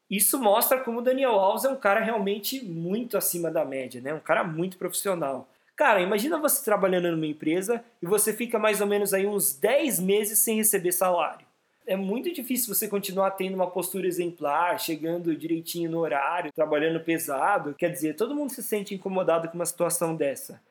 Isso 0.09 0.38
mostra 0.38 0.81
como 0.81 1.00
o 1.00 1.03
Daniel 1.03 1.33
Alves 1.33 1.64
é 1.64 1.68
um 1.68 1.77
cara 1.77 2.00
realmente 2.00 2.64
muito 2.64 3.18
acima 3.18 3.50
da 3.50 3.66
média, 3.66 4.00
né? 4.00 4.14
Um 4.14 4.20
cara 4.20 4.44
muito 4.44 4.79
profissional. 4.79 5.46
Cara, 5.76 6.00
imagina 6.00 6.38
você 6.38 6.64
trabalhando 6.64 7.10
numa 7.10 7.26
empresa 7.26 7.84
e 8.00 8.06
você 8.06 8.32
fica 8.32 8.58
mais 8.58 8.80
ou 8.80 8.87
menos 8.87 9.12
aí 9.12 9.26
uns 9.26 9.56
10 9.56 9.98
meses 10.00 10.38
sem 10.38 10.56
receber 10.56 10.92
salário. 10.92 11.44
É 11.87 11.96
muito 11.96 12.32
difícil 12.32 12.72
você 12.72 12.88
continuar 12.88 13.32
tendo 13.32 13.54
uma 13.54 13.70
postura 13.70 14.06
exemplar, 14.06 14.78
chegando 14.80 15.37
direitinho 15.37 15.90
no 15.90 15.98
horário, 15.98 16.52
trabalhando 16.52 17.00
pesado. 17.00 17.74
Quer 17.74 17.90
dizer, 17.90 18.14
todo 18.14 18.34
mundo 18.34 18.50
se 18.50 18.62
sente 18.62 18.94
incomodado 18.94 19.48
com 19.48 19.54
uma 19.54 19.66
situação 19.66 20.14
dessa. 20.14 20.62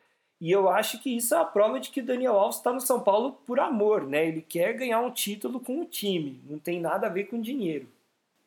E 0.42 0.52
eu 0.52 0.68
acho 0.70 1.00
que 1.02 1.16
isso 1.16 1.36
é 1.36 1.38
a 1.38 1.46
prova 1.46 1.80
de 1.80 1.90
que 1.90 2.02
o 2.02 2.06
Daniel 2.06 2.38
Alves 2.38 2.58
está 2.58 2.74
no 2.74 2.82
São 2.82 3.00
Paulo 3.00 3.34
por 3.46 3.60
amor, 3.60 4.08
né? 4.08 4.28
Ele 4.28 4.42
quer 4.42 4.74
ganhar 4.74 5.02
um 5.02 5.12
título 5.12 5.60
com 5.60 5.82
o 5.82 5.86
time, 5.86 6.42
não 6.50 6.58
tem 6.58 6.80
nada 6.80 7.08
a 7.08 7.10
ver 7.10 7.26
com 7.26 7.40
dinheiro. 7.40 7.88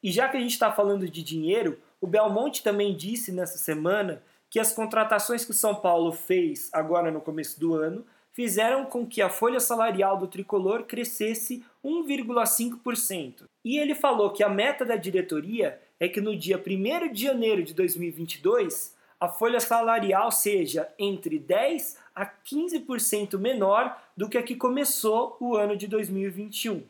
E 0.02 0.10
já 0.10 0.28
que 0.28 0.36
a 0.36 0.40
gente 0.40 0.52
está 0.52 0.72
falando 0.72 1.08
de 1.08 1.22
dinheiro, 1.22 1.78
o 2.00 2.06
Belmonte 2.06 2.62
também 2.62 2.94
disse 2.94 3.30
nessa 3.30 3.58
semana 3.58 4.22
que 4.56 4.60
as 4.60 4.72
contratações 4.72 5.44
que 5.44 5.50
o 5.50 5.54
São 5.54 5.74
Paulo 5.74 6.12
fez 6.12 6.70
agora 6.72 7.10
no 7.10 7.20
começo 7.20 7.60
do 7.60 7.74
ano 7.74 8.06
fizeram 8.32 8.86
com 8.86 9.06
que 9.06 9.20
a 9.20 9.28
folha 9.28 9.60
salarial 9.60 10.16
do 10.16 10.26
tricolor 10.26 10.84
crescesse 10.84 11.62
1,5%. 11.84 13.42
E 13.62 13.76
ele 13.76 13.94
falou 13.94 14.32
que 14.32 14.42
a 14.42 14.48
meta 14.48 14.82
da 14.82 14.96
diretoria 14.96 15.78
é 16.00 16.08
que 16.08 16.22
no 16.22 16.34
dia 16.34 16.56
1 16.56 17.12
de 17.12 17.24
janeiro 17.24 17.62
de 17.62 17.74
2022 17.74 18.96
a 19.20 19.28
folha 19.28 19.60
salarial 19.60 20.32
seja 20.32 20.88
entre 20.98 21.38
10 21.38 21.98
a 22.14 22.24
15% 22.24 23.38
menor 23.38 23.94
do 24.16 24.26
que 24.26 24.38
a 24.38 24.42
que 24.42 24.56
começou 24.56 25.36
o 25.38 25.54
ano 25.54 25.76
de 25.76 25.86
2021. 25.86 26.82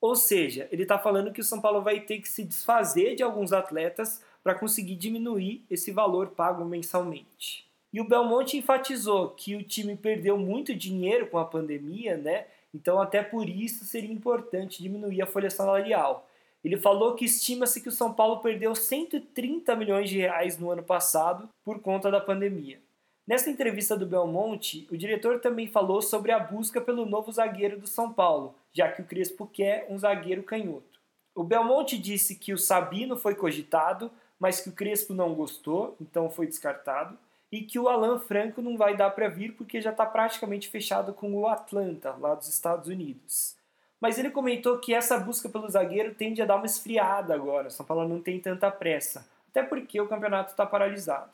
Ou 0.00 0.16
seja, 0.16 0.66
ele 0.72 0.84
está 0.84 0.98
falando 0.98 1.34
que 1.34 1.42
o 1.42 1.44
São 1.44 1.60
Paulo 1.60 1.82
vai 1.82 2.00
ter 2.00 2.18
que 2.20 2.28
se 2.30 2.42
desfazer 2.42 3.14
de 3.14 3.22
alguns 3.22 3.52
atletas 3.52 4.22
para 4.42 4.54
conseguir 4.54 4.96
diminuir 4.96 5.64
esse 5.70 5.90
valor 5.90 6.28
pago 6.28 6.64
mensalmente. 6.64 7.68
E 7.92 8.00
o 8.00 8.08
Belmonte 8.08 8.56
enfatizou 8.56 9.30
que 9.30 9.56
o 9.56 9.62
time 9.62 9.96
perdeu 9.96 10.38
muito 10.38 10.74
dinheiro 10.74 11.26
com 11.26 11.38
a 11.38 11.44
pandemia, 11.44 12.16
né? 12.16 12.46
Então, 12.72 13.00
até 13.00 13.22
por 13.22 13.48
isso 13.48 13.84
seria 13.84 14.12
importante 14.12 14.82
diminuir 14.82 15.20
a 15.22 15.26
folha 15.26 15.50
salarial. 15.50 16.28
Ele 16.62 16.76
falou 16.76 17.14
que 17.14 17.24
estima-se 17.24 17.80
que 17.80 17.88
o 17.88 17.92
São 17.92 18.12
Paulo 18.12 18.40
perdeu 18.40 18.74
130 18.74 19.74
milhões 19.74 20.08
de 20.08 20.18
reais 20.18 20.58
no 20.58 20.70
ano 20.70 20.82
passado 20.82 21.48
por 21.64 21.80
conta 21.80 22.10
da 22.10 22.20
pandemia. 22.20 22.78
Nessa 23.26 23.50
entrevista 23.50 23.96
do 23.96 24.06
Belmonte, 24.06 24.86
o 24.90 24.96
diretor 24.96 25.40
também 25.40 25.66
falou 25.66 26.02
sobre 26.02 26.32
a 26.32 26.38
busca 26.38 26.80
pelo 26.80 27.06
novo 27.06 27.32
zagueiro 27.32 27.78
do 27.78 27.86
São 27.86 28.12
Paulo, 28.12 28.54
já 28.72 28.90
que 28.90 29.02
o 29.02 29.04
Crespo 29.04 29.46
quer 29.46 29.86
um 29.88 29.98
zagueiro 29.98 30.42
canhoto. 30.42 31.00
O 31.34 31.44
Belmonte 31.44 31.96
disse 31.96 32.34
que 32.34 32.52
o 32.52 32.58
Sabino 32.58 33.16
foi 33.16 33.34
cogitado, 33.34 34.10
mas 34.40 34.60
que 34.60 34.70
o 34.70 34.72
Crespo 34.72 35.12
não 35.12 35.34
gostou, 35.34 35.94
então 36.00 36.30
foi 36.30 36.46
descartado 36.46 37.16
e 37.52 37.60
que 37.62 37.78
o 37.78 37.88
Alan 37.88 38.18
Franco 38.18 38.62
não 38.62 38.76
vai 38.76 38.96
dar 38.96 39.10
para 39.10 39.28
vir 39.28 39.52
porque 39.54 39.80
já 39.80 39.90
está 39.90 40.06
praticamente 40.06 40.68
fechado 40.68 41.12
com 41.12 41.34
o 41.34 41.46
Atlanta, 41.46 42.16
lá 42.18 42.34
dos 42.34 42.48
Estados 42.48 42.88
Unidos. 42.88 43.56
Mas 44.00 44.18
ele 44.18 44.30
comentou 44.30 44.78
que 44.78 44.94
essa 44.94 45.18
busca 45.18 45.48
pelo 45.48 45.68
zagueiro 45.68 46.14
tende 46.14 46.40
a 46.40 46.46
dar 46.46 46.56
uma 46.56 46.64
esfriada 46.64 47.34
agora. 47.34 47.68
São 47.68 47.84
Paulo 47.84 48.08
não 48.08 48.20
tem 48.20 48.40
tanta 48.40 48.70
pressa, 48.70 49.28
até 49.50 49.62
porque 49.62 50.00
o 50.00 50.08
campeonato 50.08 50.52
está 50.52 50.64
paralisado. 50.64 51.30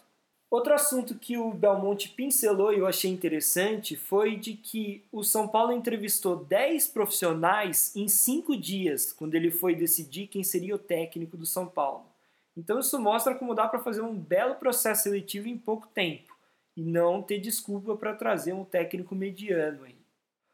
Outro 0.50 0.74
assunto 0.74 1.16
que 1.16 1.36
o 1.36 1.52
Belmonte 1.52 2.08
pincelou 2.08 2.72
e 2.72 2.78
eu 2.78 2.86
achei 2.86 3.10
interessante 3.10 3.96
foi 3.96 4.36
de 4.36 4.54
que 4.54 5.04
o 5.12 5.22
São 5.22 5.46
Paulo 5.46 5.72
entrevistou 5.72 6.36
10 6.36 6.88
profissionais 6.88 7.94
em 7.94 8.08
5 8.08 8.56
dias, 8.56 9.12
quando 9.12 9.34
ele 9.34 9.50
foi 9.50 9.74
decidir 9.74 10.28
quem 10.28 10.42
seria 10.42 10.74
o 10.74 10.78
técnico 10.78 11.36
do 11.36 11.44
São 11.44 11.66
Paulo. 11.66 12.15
Então 12.56 12.78
isso 12.78 12.98
mostra 12.98 13.34
como 13.34 13.54
dá 13.54 13.68
para 13.68 13.80
fazer 13.80 14.00
um 14.00 14.18
belo 14.18 14.54
processo 14.54 15.04
seletivo 15.04 15.48
em 15.48 15.58
pouco 15.58 15.86
tempo 15.88 16.34
e 16.76 16.82
não 16.82 17.22
ter 17.22 17.38
desculpa 17.38 17.96
para 17.96 18.14
trazer 18.14 18.52
um 18.52 18.64
técnico 18.64 19.14
mediano 19.14 19.84
aí. 19.84 19.96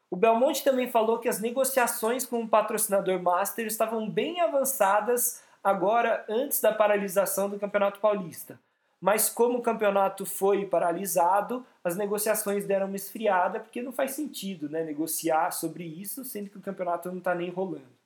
O 0.09 0.15
Belmonte 0.15 0.63
também 0.63 0.91
falou 0.91 1.17
que 1.17 1.27
as 1.27 1.39
negociações 1.39 2.25
com 2.25 2.43
o 2.43 2.47
patrocinador 2.47 3.19
master 3.21 3.65
estavam 3.65 4.07
bem 4.09 4.41
avançadas 4.41 5.41
agora 5.63 6.23
antes 6.29 6.61
da 6.61 6.71
paralisação 6.71 7.49
do 7.49 7.57
Campeonato 7.57 7.99
Paulista. 7.99 8.59
Mas 9.01 9.27
como 9.27 9.57
o 9.57 9.61
campeonato 9.61 10.25
foi 10.25 10.65
paralisado, 10.65 11.65
as 11.83 11.97
negociações 11.97 12.65
deram 12.65 12.87
uma 12.87 12.95
esfriada, 12.95 13.59
porque 13.59 13.81
não 13.81 13.91
faz 13.91 14.11
sentido 14.11 14.69
né, 14.69 14.83
negociar 14.83 15.51
sobre 15.51 15.83
isso, 15.83 16.23
sendo 16.23 16.49
que 16.49 16.57
o 16.57 16.61
campeonato 16.61 17.09
não 17.09 17.17
está 17.17 17.35
nem 17.35 17.49
rolando. 17.49 17.97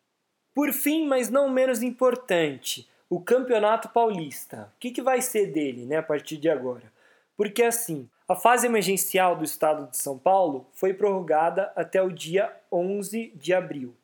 Por 0.55 0.73
fim, 0.73 1.05
mas 1.05 1.29
não 1.29 1.49
menos 1.49 1.83
importante, 1.83 2.89
o 3.09 3.21
Campeonato 3.21 3.89
Paulista. 3.89 4.71
O 4.75 4.79
que, 4.79 4.91
que 4.91 5.01
vai 5.01 5.21
ser 5.21 5.47
dele 5.47 5.85
né, 5.85 5.97
a 5.97 6.03
partir 6.03 6.37
de 6.37 6.49
agora? 6.49 6.91
Porque 7.35 7.63
assim, 7.63 8.09
a 8.27 8.35
fase 8.35 8.67
emergencial 8.67 9.35
do 9.35 9.45
estado 9.45 9.89
de 9.89 9.97
São 9.97 10.17
Paulo 10.17 10.67
foi 10.73 10.93
prorrogada 10.93 11.71
até 11.75 12.01
o 12.01 12.11
dia 12.11 12.51
11 12.71 13.31
de 13.35 13.53
abril. 13.53 13.95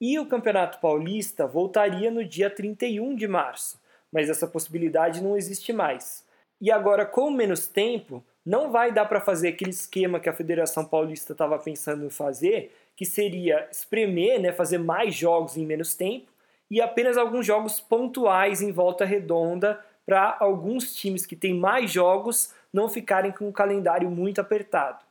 E 0.00 0.18
o 0.18 0.26
Campeonato 0.26 0.78
Paulista 0.78 1.46
voltaria 1.46 2.10
no 2.10 2.24
dia 2.24 2.48
31 2.48 3.14
de 3.16 3.26
março, 3.26 3.80
mas 4.12 4.30
essa 4.30 4.46
possibilidade 4.46 5.22
não 5.22 5.36
existe 5.36 5.72
mais. 5.72 6.24
E 6.60 6.70
agora, 6.70 7.04
com 7.04 7.30
menos 7.30 7.66
tempo, 7.66 8.24
não 8.46 8.70
vai 8.70 8.92
dar 8.92 9.04
para 9.04 9.20
fazer 9.20 9.48
aquele 9.48 9.70
esquema 9.70 10.18
que 10.18 10.28
a 10.28 10.32
Federação 10.32 10.84
Paulista 10.84 11.32
estava 11.32 11.58
pensando 11.58 12.06
em 12.06 12.10
fazer, 12.10 12.74
que 12.96 13.04
seria 13.04 13.68
espremer, 13.70 14.40
né, 14.40 14.52
fazer 14.52 14.78
mais 14.78 15.14
jogos 15.14 15.56
em 15.56 15.66
menos 15.66 15.94
tempo, 15.94 16.30
e 16.70 16.80
apenas 16.80 17.16
alguns 17.16 17.46
jogos 17.46 17.80
pontuais 17.80 18.60
em 18.60 18.72
volta 18.72 19.04
redonda 19.04 19.82
para 20.04 20.36
alguns 20.40 20.94
times 20.94 21.26
que 21.26 21.36
têm 21.36 21.54
mais 21.54 21.90
jogos 21.90 22.52
não 22.72 22.88
ficarem 22.88 23.32
com 23.32 23.48
um 23.48 23.52
calendário 23.52 24.10
muito 24.10 24.40
apertado. 24.40 25.04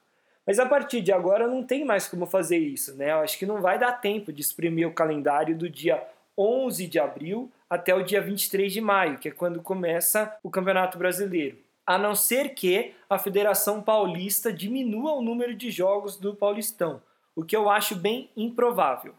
Mas 0.45 0.59
a 0.59 0.65
partir 0.65 1.01
de 1.01 1.11
agora 1.11 1.47
não 1.47 1.61
tem 1.61 1.83
mais 1.83 2.07
como 2.07 2.25
fazer 2.25 2.57
isso, 2.57 2.95
né? 2.95 3.11
Eu 3.11 3.19
acho 3.19 3.37
que 3.37 3.45
não 3.45 3.61
vai 3.61 3.77
dar 3.77 3.91
tempo 3.93 4.31
de 4.31 4.41
exprimir 4.41 4.87
o 4.87 4.93
calendário 4.93 5.57
do 5.57 5.69
dia 5.69 6.01
11 6.37 6.87
de 6.87 6.99
abril 6.99 7.51
até 7.69 7.93
o 7.93 8.03
dia 8.03 8.21
23 8.21 8.71
de 8.71 8.79
maio, 8.79 9.17
que 9.17 9.27
é 9.27 9.31
quando 9.31 9.61
começa 9.61 10.37
o 10.41 10.49
Campeonato 10.49 10.97
Brasileiro. 10.97 11.57
A 11.85 11.97
não 11.97 12.15
ser 12.15 12.53
que 12.53 12.93
a 13.09 13.17
Federação 13.17 13.81
Paulista 13.81 14.51
diminua 14.53 15.13
o 15.13 15.21
número 15.21 15.53
de 15.53 15.69
jogos 15.69 16.17
do 16.17 16.35
Paulistão, 16.35 17.01
o 17.35 17.43
que 17.43 17.55
eu 17.55 17.69
acho 17.69 17.95
bem 17.95 18.29
improvável. 18.35 19.13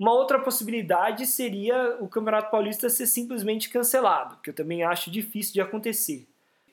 Uma 0.00 0.14
outra 0.14 0.38
possibilidade 0.38 1.26
seria 1.26 1.98
o 2.00 2.08
Campeonato 2.08 2.50
Paulista 2.50 2.88
ser 2.88 3.06
simplesmente 3.06 3.68
cancelado, 3.68 4.38
que 4.42 4.48
eu 4.48 4.54
também 4.54 4.82
acho 4.82 5.10
difícil 5.10 5.52
de 5.52 5.60
acontecer. 5.60 6.26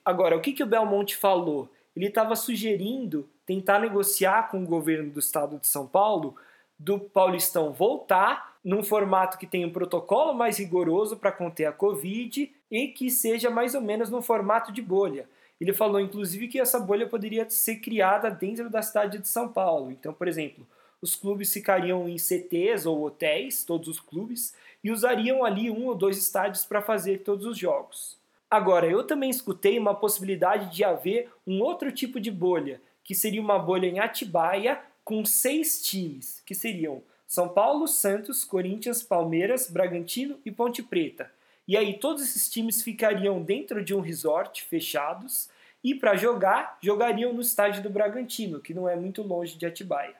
Agora, 0.05 0.37
o 0.37 0.39
que, 0.39 0.53
que 0.53 0.63
o 0.63 0.65
Belmonte 0.65 1.17
falou? 1.17 1.67
Ele 1.93 2.07
estava 2.07 2.37
sugerindo 2.37 3.27
tentar 3.45 3.79
negociar 3.79 4.49
com 4.49 4.63
o 4.63 4.65
governo 4.65 5.11
do 5.11 5.19
estado 5.19 5.59
de 5.59 5.67
São 5.67 5.85
Paulo 5.85 6.37
do 6.79 6.97
Paulistão 6.97 7.73
voltar 7.73 8.55
num 8.63 8.81
formato 8.81 9.37
que 9.37 9.45
tenha 9.45 9.67
um 9.67 9.73
protocolo 9.73 10.33
mais 10.33 10.57
rigoroso 10.57 11.17
para 11.17 11.29
conter 11.29 11.65
a 11.65 11.73
Covid 11.73 12.49
e 12.71 12.87
que 12.87 13.11
seja 13.11 13.49
mais 13.49 13.75
ou 13.75 13.81
menos 13.81 14.09
no 14.09 14.21
formato 14.21 14.71
de 14.71 14.81
bolha. 14.81 15.27
Ele 15.59 15.73
falou, 15.73 15.99
inclusive, 15.99 16.47
que 16.47 16.61
essa 16.61 16.79
bolha 16.79 17.05
poderia 17.05 17.49
ser 17.49 17.77
criada 17.77 18.31
dentro 18.31 18.69
da 18.69 18.81
cidade 18.81 19.17
de 19.17 19.27
São 19.27 19.49
Paulo. 19.49 19.91
Então, 19.91 20.13
por 20.13 20.29
exemplo, 20.29 20.65
os 21.01 21.15
clubes 21.15 21.53
ficariam 21.53 22.07
em 22.07 22.17
CTs 22.17 22.85
ou 22.85 23.03
hotéis, 23.03 23.63
todos 23.63 23.87
os 23.87 23.99
clubes, 23.99 24.53
e 24.83 24.91
usariam 24.91 25.43
ali 25.43 25.69
um 25.69 25.87
ou 25.87 25.95
dois 25.95 26.17
estádios 26.17 26.65
para 26.65 26.81
fazer 26.81 27.19
todos 27.19 27.45
os 27.45 27.57
jogos. 27.57 28.17
Agora, 28.49 28.87
eu 28.87 29.03
também 29.03 29.29
escutei 29.29 29.77
uma 29.77 29.93
possibilidade 29.93 30.73
de 30.73 30.83
haver 30.83 31.29
um 31.45 31.61
outro 31.61 31.91
tipo 31.91 32.19
de 32.19 32.31
bolha, 32.31 32.81
que 33.03 33.13
seria 33.13 33.41
uma 33.41 33.59
bolha 33.59 33.87
em 33.87 33.99
Atibaia 33.99 34.81
com 35.03 35.23
seis 35.25 35.81
times, 35.81 36.41
que 36.45 36.55
seriam 36.55 37.03
São 37.27 37.49
Paulo, 37.49 37.87
Santos, 37.87 38.43
Corinthians, 38.43 39.03
Palmeiras, 39.03 39.69
Bragantino 39.69 40.39
e 40.45 40.51
Ponte 40.51 40.81
Preta. 40.81 41.29
E 41.67 41.75
aí 41.75 41.99
todos 41.99 42.23
esses 42.23 42.49
times 42.49 42.81
ficariam 42.81 43.41
dentro 43.41 43.83
de 43.83 43.93
um 43.93 43.99
resort 43.99 44.63
fechados 44.63 45.49
e 45.83 45.93
para 45.93 46.15
jogar, 46.15 46.77
jogariam 46.81 47.33
no 47.33 47.41
estádio 47.41 47.83
do 47.83 47.89
Bragantino, 47.89 48.61
que 48.61 48.73
não 48.73 48.87
é 48.87 48.95
muito 48.95 49.21
longe 49.21 49.57
de 49.57 49.65
Atibaia. 49.65 50.15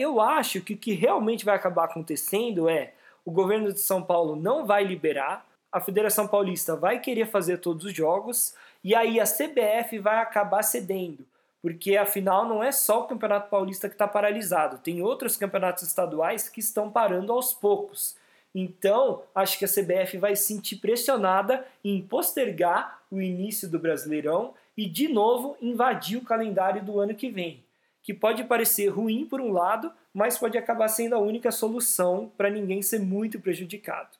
Eu 0.00 0.18
acho 0.18 0.62
que 0.62 0.72
o 0.72 0.78
que 0.78 0.94
realmente 0.94 1.44
vai 1.44 1.54
acabar 1.54 1.84
acontecendo 1.84 2.70
é 2.70 2.94
o 3.22 3.30
governo 3.30 3.70
de 3.70 3.80
São 3.80 4.02
Paulo 4.02 4.34
não 4.34 4.64
vai 4.64 4.82
liberar, 4.82 5.46
a 5.70 5.78
Federação 5.78 6.26
Paulista 6.26 6.74
vai 6.74 7.00
querer 7.00 7.26
fazer 7.26 7.58
todos 7.58 7.84
os 7.84 7.92
jogos 7.92 8.54
e 8.82 8.94
aí 8.94 9.20
a 9.20 9.24
CBF 9.24 9.98
vai 9.98 10.16
acabar 10.16 10.62
cedendo, 10.62 11.26
porque 11.60 11.98
afinal 11.98 12.48
não 12.48 12.64
é 12.64 12.72
só 12.72 13.02
o 13.02 13.06
Campeonato 13.08 13.50
Paulista 13.50 13.90
que 13.90 13.94
está 13.94 14.08
paralisado, 14.08 14.78
tem 14.78 15.02
outros 15.02 15.36
campeonatos 15.36 15.82
estaduais 15.82 16.48
que 16.48 16.60
estão 16.60 16.90
parando 16.90 17.34
aos 17.34 17.52
poucos. 17.52 18.16
Então, 18.54 19.22
acho 19.34 19.58
que 19.58 19.66
a 19.66 19.68
CBF 19.68 20.16
vai 20.16 20.34
se 20.34 20.46
sentir 20.46 20.76
pressionada 20.76 21.66
em 21.84 22.00
postergar 22.00 23.02
o 23.10 23.20
início 23.20 23.68
do 23.68 23.78
Brasileirão 23.78 24.54
e 24.74 24.88
de 24.88 25.08
novo 25.08 25.58
invadir 25.60 26.16
o 26.16 26.24
calendário 26.24 26.82
do 26.82 26.98
ano 26.98 27.14
que 27.14 27.28
vem 27.28 27.62
que 28.10 28.14
pode 28.14 28.42
parecer 28.42 28.88
ruim 28.88 29.24
por 29.24 29.40
um 29.40 29.52
lado, 29.52 29.92
mas 30.12 30.36
pode 30.36 30.58
acabar 30.58 30.88
sendo 30.88 31.14
a 31.14 31.20
única 31.20 31.52
solução 31.52 32.32
para 32.36 32.50
ninguém 32.50 32.82
ser 32.82 32.98
muito 32.98 33.38
prejudicado. 33.38 34.18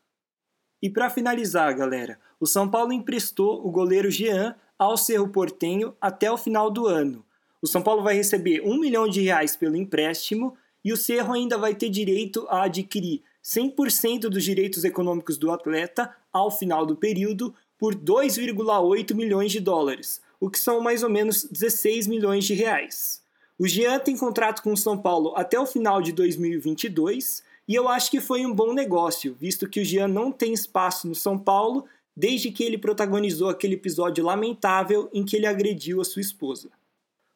E 0.81 0.89
para 0.89 1.11
finalizar, 1.11 1.77
galera, 1.77 2.17
o 2.39 2.47
São 2.47 2.71
Paulo 2.71 2.93
emprestou 2.93 3.67
o 3.67 3.69
goleiro 3.69 4.09
Jean 4.09 4.55
ao 4.79 4.97
Cerro 4.97 5.29
Portenho 5.29 5.93
até 6.01 6.31
o 6.31 6.39
final 6.39 6.71
do 6.71 6.87
ano. 6.87 7.25
O 7.61 7.67
São 7.67 7.83
Paulo 7.83 8.01
vai 8.01 8.15
receber 8.15 8.61
um 8.61 8.79
milhão 8.79 9.09
de 9.09 9.23
reais 9.23 9.57
pelo 9.57 9.75
empréstimo 9.75 10.57
e 10.85 10.93
o 10.93 10.97
Cerro 10.97 11.33
ainda 11.33 11.59
vai 11.59 11.75
ter 11.75 11.91
direito 11.91 12.47
a 12.49 12.63
adquirir 12.63 13.25
100% 13.43 14.29
dos 14.29 14.45
direitos 14.45 14.85
econômicos 14.85 15.37
do 15.37 15.51
atleta 15.51 16.15
ao 16.33 16.49
final 16.49 16.87
do 16.87 16.95
período 16.95 17.53
por 17.77 17.97
2,8 17.97 19.17
milhões 19.17 19.51
de 19.51 19.59
dólares, 19.59 20.23
o 20.39 20.49
que 20.49 20.61
são 20.61 20.81
mais 20.81 21.03
ou 21.03 21.11
menos 21.11 21.43
16 21.43 22.07
milhões 22.07 22.45
de 22.45 22.55
reais. 22.55 23.21
O 23.61 23.69
Jean 23.69 23.99
tem 23.99 24.17
contrato 24.17 24.63
com 24.63 24.73
o 24.73 24.77
São 24.77 24.97
Paulo 24.97 25.35
até 25.37 25.61
o 25.61 25.67
final 25.67 26.01
de 26.01 26.13
2022 26.13 27.43
e 27.69 27.75
eu 27.75 27.91
acho 27.91 28.11
que 28.11 28.19
foi 28.19 28.47
um 28.47 28.55
bom 28.55 28.73
negócio, 28.73 29.37
visto 29.39 29.69
que 29.69 29.81
o 29.81 29.85
Jean 29.85 30.09
não 30.09 30.33
tem 30.33 30.55
espaço 30.55 31.07
no 31.07 31.15
São 31.15 31.39
Paulo 31.39 31.85
desde 32.17 32.51
que 32.51 32.65
ele 32.65 32.79
protagonizou 32.79 33.51
aquele 33.51 33.75
episódio 33.75 34.25
lamentável 34.25 35.11
em 35.13 35.23
que 35.27 35.37
ele 35.37 35.47
agrediu 35.47 36.01
a 36.01 36.05
sua 36.07 36.23
esposa. 36.23 36.71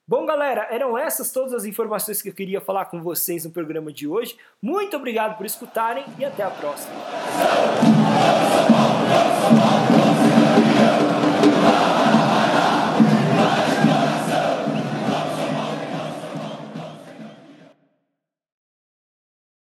Bom, 0.09 0.25
galera, 0.25 0.67
eram 0.71 0.97
essas 0.97 1.31
todas 1.31 1.53
as 1.53 1.67
informações 1.67 2.23
que 2.23 2.31
eu 2.31 2.35
queria 2.35 2.61
falar 2.63 2.87
com 2.87 3.03
vocês 3.03 3.45
no 3.45 3.51
programa 3.51 3.93
de 3.93 4.09
hoje. 4.09 4.35
Muito 4.63 4.97
obrigado 4.97 5.37
por 5.37 5.45
escutarem 5.45 6.07
e 6.19 6.25
até 6.25 6.43
a 6.43 6.51
próxima. 6.51 6.95